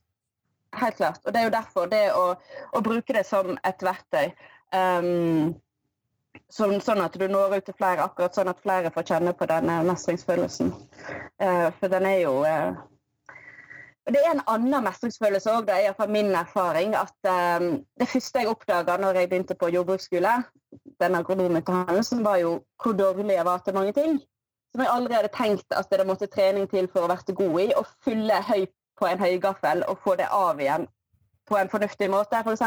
Helt 0.77 0.97
klart. 0.97 1.21
Og 1.25 1.33
det 1.33 1.41
er 1.41 1.45
jo 1.49 1.55
derfor 1.55 1.89
det 1.89 2.05
å, 2.13 2.35
å 2.77 2.83
bruke 2.85 3.15
det 3.17 3.25
som 3.27 3.57
et 3.65 3.83
verktøy. 3.85 4.29
Um, 4.75 5.55
sånn, 6.53 6.77
sånn, 6.85 7.01
at 7.01 7.17
du 7.17 7.25
når 7.29 7.57
ut 7.57 7.67
til 7.71 7.77
flere, 7.79 8.05
akkurat 8.05 8.37
sånn 8.37 8.53
at 8.53 8.61
flere 8.61 8.93
får 8.93 9.09
kjenne 9.13 9.33
på 9.37 9.49
denne 9.49 9.81
mestringsfølelsen. 9.89 10.75
Uh, 11.41 11.69
for 11.81 11.89
den 11.93 12.09
er 12.09 12.21
jo 12.21 12.35
uh, 12.45 12.77
Det 14.09 14.21
er 14.21 14.35
en 14.35 14.45
annen 14.49 14.85
mestringsfølelse 14.85 15.57
òg, 15.57 15.67
det 15.69 15.75
er 15.75 15.89
iallfall 15.89 16.13
min 16.13 16.33
erfaring. 16.37 16.95
At 16.97 17.17
um, 17.61 17.79
det 18.01 18.09
første 18.13 18.45
jeg 18.45 18.53
oppdaga 18.53 18.97
når 19.01 19.23
jeg 19.23 19.33
begynte 19.33 19.57
på 19.57 19.73
jordbruksskole, 19.73 20.41
den 21.01 21.17
agronomutdannelsen, 21.17 22.25
var 22.25 22.43
jo 22.45 22.59
hvor 22.83 22.97
dårlig 22.97 23.37
jeg 23.37 23.49
var 23.49 23.65
til 23.65 23.77
mange 23.77 23.97
ting. 23.97 24.21
Som 24.73 24.85
jeg 24.85 24.93
aldri 24.93 25.17
hadde 25.17 25.33
tenkt 25.33 25.73
at 25.73 25.89
det 25.89 26.05
måtte 26.05 26.29
trening 26.29 26.69
til 26.69 26.91
for 26.93 27.07
å 27.07 27.09
være 27.09 27.33
god 27.33 27.61
i. 27.61 27.71
og 27.73 27.89
fylle 28.05 28.43
høy 28.45 28.67
på 28.99 29.07
en 29.07 29.21
høygaffel 29.23 29.85
og 29.89 30.01
få 30.05 30.17
det 30.19 30.29
av 30.35 30.61
igjen 30.61 30.89
på 31.49 31.57
en 31.57 31.71
fornuftig 31.73 32.11
måte, 32.13 32.41
f.eks. 32.45 32.65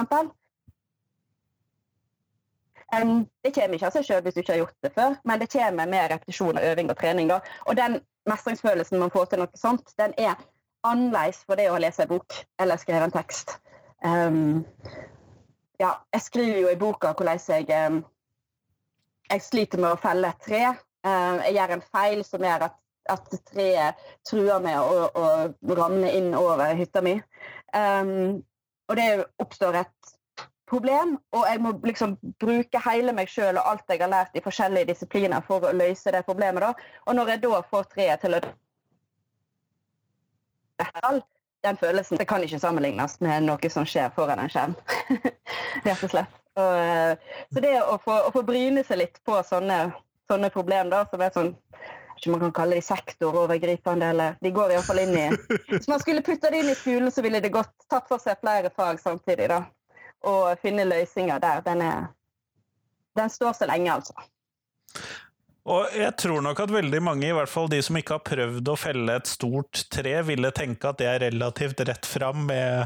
For 2.91 3.01
um, 3.01 3.25
det 3.43 3.53
kommer 3.55 3.77
ikke 3.77 3.87
av 3.87 3.95
seg 3.95 4.07
sjøl 4.07 4.23
hvis 4.25 4.35
du 4.35 4.41
ikke 4.41 4.55
har 4.55 4.63
gjort 4.63 4.85
det 4.87 4.93
før, 4.95 5.17
men 5.23 5.41
det 5.41 5.51
kommer 5.53 5.91
med 5.91 6.09
repetisjon 6.11 6.57
og 6.57 6.65
øving 6.71 6.89
og 6.91 6.97
trening. 6.99 7.31
Og 7.67 7.77
den 7.77 7.99
mestringsfølelsen 8.29 8.99
man 8.99 9.13
får 9.13 9.31
til 9.31 9.43
noe 9.43 9.59
sånt, 9.59 9.93
den 10.01 10.15
er 10.17 10.35
annerledes 10.87 11.43
for 11.45 11.59
det 11.59 11.69
å 11.71 11.79
lese 11.81 12.03
en 12.03 12.11
bok 12.11 12.41
eller 12.61 12.81
skrive 12.81 13.05
en 13.05 13.13
tekst. 13.13 13.55
Um, 14.03 14.65
ja, 15.81 15.95
jeg 16.13 16.25
skriver 16.25 16.59
jo 16.63 16.71
i 16.71 16.79
boka 16.79 17.13
hvordan 17.13 17.39
jeg, 17.47 17.69
um, 17.87 18.01
jeg 19.29 19.45
sliter 19.45 19.81
med 19.81 19.93
å 19.93 20.01
felle 20.01 20.33
et 20.33 20.47
tre. 20.47 20.63
Uh, 21.05 21.41
jeg 21.45 21.57
gjør 21.57 21.75
en 21.77 21.87
feil 21.93 22.23
som 22.25 22.45
gjør 22.45 22.67
at 22.69 22.77
at 23.11 23.35
treet 23.51 23.99
truer 24.27 24.63
med 24.63 24.79
å, 24.79 25.09
å 25.11 25.75
ramle 25.77 26.11
inn 26.17 26.31
over 26.37 26.73
hytta 26.77 27.03
mi. 27.05 27.17
Um, 27.75 28.41
og 28.91 28.97
det 28.99 29.07
oppstår 29.39 29.81
et 29.83 30.15
problem, 30.71 31.17
og 31.35 31.45
jeg 31.49 31.59
må 31.63 31.73
liksom 31.83 32.15
bruke 32.39 32.79
hele 32.85 33.13
meg 33.15 33.29
sjøl 33.31 33.59
og 33.59 33.67
alt 33.73 33.91
jeg 33.91 34.01
har 34.03 34.11
lært 34.11 34.37
i 34.39 34.43
forskjellige 34.43 34.91
disipliner 34.93 35.43
for 35.47 35.67
å 35.67 35.73
løse 35.75 36.13
det 36.15 36.23
problemet. 36.27 36.63
Da. 36.63 36.71
Og 37.07 37.17
når 37.17 37.33
jeg 37.33 37.43
da 37.45 37.61
får 37.71 37.89
treet 37.91 38.23
til 38.23 38.39
å 38.39 38.41
den 41.61 41.77
følelsen 41.77 42.17
det 42.17 42.25
kan 42.25 42.41
ikke 42.41 42.59
sammenlignes 42.59 43.19
med 43.21 43.43
noe 43.45 43.69
som 43.69 43.85
skjer 43.85 44.09
foran 44.15 44.39
en 44.41 44.49
skjerm. 44.49 44.73
Rett 45.85 46.05
og 46.07 46.09
slett. 46.13 46.39
Og, 46.57 46.71
eh, 46.75 47.43
så 47.53 47.63
det 47.63 47.75
å 47.83 47.99
få, 48.01 48.15
å 48.27 48.31
få, 48.33 48.41
bryne 48.47 48.83
seg 48.83 49.03
litt 49.03 49.21
på 49.27 49.37
sånne, 49.47 49.91
sånne 50.31 50.49
problem 50.51 50.89
da, 50.91 51.03
som 51.11 51.21
er 51.21 51.35
sånn 51.35 51.53
ikke 52.21 52.31
man 52.35 52.43
kan 52.45 52.53
kalle 52.53 52.77
de 52.77 52.85
sektorovergripende, 52.85 54.09
eller 54.13 54.35
de 54.41 54.51
går 54.53 54.75
iallfall 54.75 55.01
inn 55.01 55.15
i 55.17 55.27
Hvis 55.71 55.89
man 55.89 56.01
skulle 56.03 56.21
putta 56.25 56.51
det 56.53 56.61
inn 56.61 56.69
i 56.69 56.77
skolen, 56.77 57.09
så 57.11 57.23
ville 57.25 57.41
det 57.41 57.53
gått 57.53 57.73
tatt 57.89 58.05
for 58.09 58.21
seg 58.21 58.37
flere 58.43 58.69
fag 58.75 59.01
samtidig, 59.01 59.49
da. 59.49 59.63
Og 60.29 60.61
finne 60.61 60.85
løsninger 60.85 61.41
der. 61.41 61.63
Den 61.65 61.81
er, 61.81 62.11
den 63.17 63.33
står 63.33 63.57
så 63.57 63.69
lenge, 63.71 63.95
altså. 63.97 64.13
Og 65.71 65.93
jeg 65.93 66.13
tror 66.17 66.41
nok 66.45 66.59
at 66.63 66.73
veldig 66.73 67.01
mange, 67.05 67.27
i 67.29 67.33
hvert 67.37 67.49
fall 67.49 67.69
de 67.69 67.81
som 67.85 67.97
ikke 67.97 68.17
har 68.17 68.25
prøvd 68.25 68.69
å 68.69 68.77
felle 68.77 69.17
et 69.17 69.29
stort 69.29 69.83
tre, 69.93 70.15
ville 70.25 70.53
tenke 70.57 70.89
at 70.89 71.01
det 71.01 71.09
er 71.09 71.23
relativt 71.27 71.81
rett 71.85 72.05
fram 72.09 72.47
med 72.49 72.85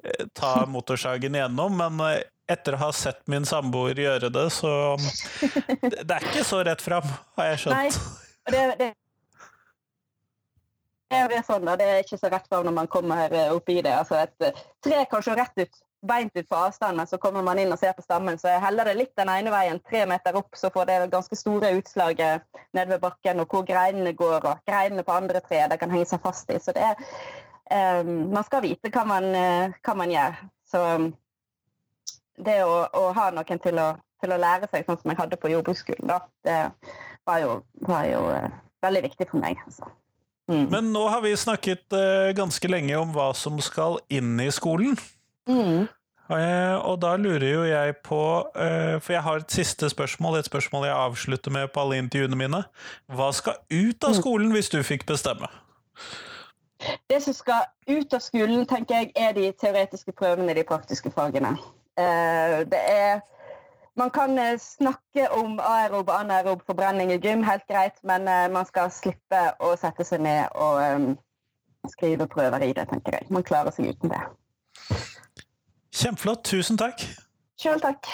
eh, 0.00 0.26
ta 0.36 0.58
motorsagen 0.68 1.36
igjennom, 1.36 1.76
men 1.76 2.02
eh, 2.08 2.20
etter 2.52 2.76
å 2.76 2.84
ha 2.84 2.90
sett 2.94 3.24
min 3.32 3.48
samboer 3.48 3.98
gjøre 3.98 4.28
det, 4.32 4.44
så 4.54 4.70
Det 5.80 6.04
er 6.04 6.28
ikke 6.30 6.44
så 6.46 6.60
rett 6.68 6.84
fram, 6.84 7.08
har 7.40 7.52
jeg 7.52 7.64
skjønt. 7.64 7.76
Nei, 7.76 8.25
det, 8.52 8.62
det 8.78 8.92
det 11.08 11.38
er 11.38 11.42
sånn. 11.46 11.66
Det 11.78 11.86
er 11.86 12.00
ikke 12.02 12.18
så 12.18 12.30
rett 12.32 12.46
fram 12.50 12.64
når 12.66 12.74
man 12.74 12.88
kommer 12.90 13.32
eh, 13.32 13.52
opp 13.54 13.68
i 13.70 13.78
det. 13.78 13.92
Altså, 13.94 14.18
et 14.24 14.62
tre 14.84 15.04
kan 15.10 15.22
se 15.22 15.36
rett 15.38 15.62
ut 15.62 15.82
beint 16.06 16.36
ut 16.36 16.48
på 16.48 16.58
avstanden, 16.58 17.06
så 17.08 17.18
kommer 17.18 17.42
man 17.42 17.58
inn 17.58 17.72
og 17.72 17.78
ser 17.80 17.94
på 17.96 18.02
stammen. 18.04 18.38
Så 18.38 18.50
jeg 18.50 18.62
heller 18.62 18.86
det 18.86 18.96
litt 18.98 19.14
den 19.18 19.30
ene 19.32 19.50
veien, 19.50 19.80
tre 19.88 20.04
meter 20.06 20.36
opp, 20.38 20.54
så 20.58 20.70
får 20.74 20.86
det 20.90 20.98
ganske 21.14 21.38
store 21.38 21.72
utslag 21.78 22.20
eh, 22.22 22.42
nede 22.76 22.94
ved 22.94 23.02
bakken, 23.02 23.42
og 23.42 23.50
hvor 23.50 23.64
greinene 23.66 24.12
går, 24.18 24.44
og 24.44 24.66
greinene 24.68 25.06
på 25.06 25.14
andre 25.14 25.42
tre 25.46 25.64
det 25.70 25.80
kan 25.80 25.94
henge 25.94 26.10
seg 26.10 26.22
fast 26.22 26.50
i. 26.52 26.58
Så 26.62 26.74
det 26.76 26.84
er 26.90 28.02
um, 28.02 28.28
Man 28.34 28.46
skal 28.46 28.62
vite 28.66 28.92
hva 28.94 29.06
man, 29.08 29.30
hva 29.82 29.96
man 29.98 30.14
gjør. 30.14 30.42
Så 30.66 30.84
det 32.46 32.60
å, 32.66 32.78
å, 32.92 33.08
ha 33.16 33.30
noen 33.34 33.62
til 33.62 33.78
å, 33.80 33.90
til 34.22 34.34
å, 34.34 34.40
lære 34.42 34.68
seg, 34.70 34.86
sånn 34.86 35.00
som 35.00 35.12
jeg 35.12 35.20
hadde 35.22 35.38
på 35.40 35.50
jordbruksskolen, 35.54 36.10
da, 36.10 36.20
det 36.46 36.60
var 37.26 37.42
jo, 37.42 37.60
var 37.86 38.08
jo 38.08 38.24
uh, 38.30 38.50
veldig 38.86 39.02
viktig 39.10 39.28
for 39.30 39.42
meg. 39.42 39.58
altså. 39.66 39.90
Mm. 40.48 40.66
Men 40.70 40.92
nå 40.94 41.08
har 41.10 41.20
vi 41.20 41.36
snakket 41.36 41.92
uh, 41.92 42.30
ganske 42.36 42.68
lenge 42.70 42.96
om 42.98 43.12
hva 43.14 43.32
som 43.34 43.58
skal 43.62 43.98
inn 44.12 44.38
i 44.40 44.50
skolen. 44.54 44.94
Mm. 45.50 45.88
Uh, 46.26 46.76
og 46.86 47.00
da 47.02 47.12
lurer 47.18 47.46
jo 47.46 47.64
jeg 47.66 47.96
på, 48.06 48.20
uh, 48.54 48.96
for 49.02 49.14
jeg 49.14 49.22
har 49.26 49.42
et 49.42 49.56
siste 49.58 49.90
spørsmål, 49.90 50.38
et 50.38 50.50
spørsmål 50.50 50.86
jeg 50.86 50.94
avslutter 50.94 51.54
med 51.54 51.68
på 51.74 51.82
alle 51.82 51.98
intervjuene 52.02 52.38
mine. 52.38 52.62
Hva 53.10 53.32
skal 53.34 53.58
ut 53.70 54.06
av 54.06 54.14
mm. 54.14 54.18
skolen 54.20 54.54
hvis 54.54 54.70
du 54.70 54.80
fikk 54.86 55.06
bestemme? 55.06 55.50
Det 57.10 57.22
som 57.24 57.34
skal 57.34 57.66
ut 57.88 58.14
av 58.14 58.22
skolen, 58.22 58.66
tenker 58.70 59.00
jeg, 59.00 59.12
er 59.16 59.32
de 59.34 59.50
teoretiske 59.58 60.12
prøvene 60.14 60.52
i 60.52 60.58
de 60.58 60.66
praktiske 60.66 61.10
fagene. 61.10 61.56
Det 61.96 62.78
er 62.78 63.22
man 63.96 64.10
kan 64.14 64.38
snakke 64.60 65.28
om 65.32 65.60
aerob 65.60 66.08
og 66.08 66.20
anaerob 66.20 66.64
forbrenning 66.68 67.12
i 67.14 67.20
gym, 67.20 67.44
helt 67.46 67.64
greit, 67.68 67.96
men 68.04 68.28
man 68.52 68.66
skal 68.68 68.90
slippe 68.92 69.42
å 69.60 69.72
sette 69.80 70.04
seg 70.04 70.20
ned 70.26 70.52
og 70.54 70.80
um, 70.82 71.06
skrive 71.90 72.26
prøver 72.28 72.66
i 72.66 72.72
det, 72.76 72.88
tenker 72.90 73.18
jeg. 73.18 73.28
Man 73.32 73.46
klarer 73.46 73.74
seg 73.74 73.92
uten 73.94 74.12
det. 74.12 74.22
Kjempeflott. 75.96 76.44
Tusen 76.44 76.76
takk. 76.80 77.00
Sjøl 77.60 77.80
takk. 77.80 78.10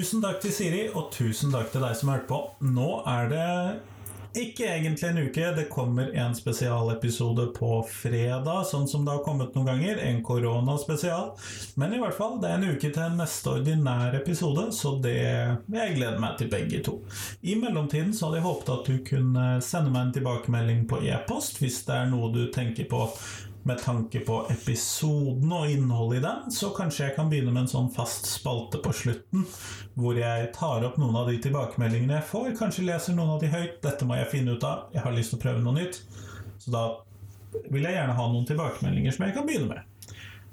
Tusen 0.00 0.22
takk 0.24 0.38
til 0.40 0.52
Siri, 0.56 0.78
og 0.96 1.10
tusen 1.12 1.50
takk 1.52 1.74
til 1.74 1.82
deg 1.84 1.96
som 1.98 2.08
hørte 2.08 2.24
på. 2.30 2.36
Nå 2.72 3.02
er 3.10 3.26
det 3.28 3.48
ikke 4.40 4.64
egentlig 4.64 5.08
en 5.10 5.18
uke, 5.26 5.50
det 5.58 5.66
kommer 5.68 6.08
en 6.22 6.32
spesialepisode 6.38 7.44
på 7.52 7.82
fredag, 7.84 8.62
sånn 8.70 8.88
som 8.88 9.04
det 9.04 9.12
har 9.12 9.20
kommet 9.26 9.52
noen 9.52 9.68
ganger. 9.68 10.00
En 10.00 10.22
koronaspesial. 10.24 11.34
Men 11.76 11.92
i 11.92 12.00
hvert 12.00 12.16
fall, 12.16 12.38
det 12.40 12.48
er 12.48 12.56
en 12.62 12.78
uke 12.78 12.92
til 12.96 13.18
neste 13.18 13.52
ordinær 13.58 14.16
episode, 14.16 14.70
så 14.72 14.94
det 15.04 15.18
jeg 15.18 15.98
gleder 15.98 16.16
meg 16.24 16.40
til 16.40 16.48
begge 16.54 16.80
to. 16.86 16.96
I 17.44 17.58
mellomtiden 17.60 18.16
så 18.16 18.30
hadde 18.30 18.40
jeg 18.40 18.48
håpet 18.48 18.74
at 18.78 18.88
du 18.88 19.04
kunne 19.12 19.46
sende 19.68 19.92
meg 19.92 20.06
en 20.06 20.16
tilbakemelding 20.16 20.88
på 20.88 21.04
e-post 21.12 21.60
hvis 21.60 21.82
det 21.90 21.98
er 21.98 22.08
noe 22.14 22.32
du 22.32 22.46
tenker 22.56 22.88
på 22.88 23.04
med 23.62 23.78
tanke 23.78 24.22
på 24.24 24.38
episoden 24.52 25.52
og 25.52 25.68
innholdet 25.70 26.20
i 26.20 26.24
den, 26.24 26.48
så 26.54 26.70
kanskje 26.76 27.06
jeg 27.06 27.16
kan 27.18 27.28
begynne 27.30 27.52
med 27.52 27.66
en 27.66 27.72
sånn 27.74 27.90
fast 27.92 28.28
spalte 28.30 28.80
på 28.80 28.94
slutten, 28.96 29.44
hvor 29.98 30.16
jeg 30.16 30.48
tar 30.56 30.86
opp 30.88 30.96
noen 31.00 31.18
av 31.20 31.28
de 31.28 31.36
tilbakemeldingene 31.44 32.18
jeg 32.18 32.28
får. 32.30 32.50
Kanskje 32.60 32.86
leser 32.88 33.16
noen 33.16 33.36
av 33.36 33.44
de 33.44 33.52
høyt. 33.52 33.78
Dette 33.84 34.08
må 34.08 34.16
jeg 34.16 34.32
finne 34.32 34.56
ut 34.56 34.66
av. 34.66 34.88
Jeg 34.94 35.04
har 35.04 35.16
lyst 35.16 35.34
til 35.34 35.40
å 35.40 35.44
prøve 35.44 35.64
noe 35.64 35.76
nytt. 35.76 36.02
Så 36.60 36.72
da 36.72 36.84
vil 37.68 37.84
jeg 37.84 37.96
gjerne 37.98 38.16
ha 38.16 38.26
noen 38.32 38.48
tilbakemeldinger 38.48 39.16
som 39.16 39.26
jeg 39.26 39.36
kan 39.36 39.48
begynne 39.48 39.74
med. 39.74 39.86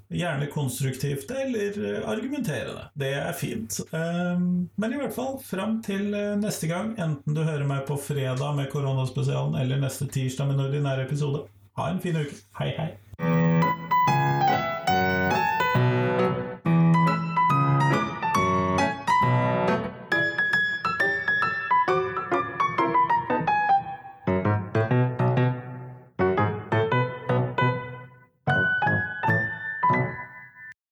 Gjerne 0.08 0.46
konstruktivt 0.48 1.32
eller 1.36 1.76
argumenterende. 2.08 2.86
Det 2.96 3.12
er 3.20 3.34
fint. 3.36 3.80
Ehm, 3.92 4.70
men 4.76 4.94
i 4.94 5.00
hvert 5.02 5.16
fall, 5.16 5.36
fram 5.44 5.82
til 5.84 6.14
eh, 6.16 6.38
neste 6.40 6.70
gang, 6.72 6.94
enten 6.96 7.36
du 7.36 7.42
hører 7.44 7.68
meg 7.68 7.84
på 7.90 7.98
fredag 8.00 8.56
med 8.56 8.72
koronaspesialen 8.72 9.60
eller 9.60 9.82
neste 9.82 10.08
tirsdag 10.08 10.48
med 10.48 10.60
en 10.60 10.70
ordinær 10.70 11.04
episode, 11.04 11.44
ha 11.78 11.90
en 11.92 12.02
fin 12.02 12.16
uke. 12.18 12.36
Hei, 12.60 12.72
hei. 12.78 13.07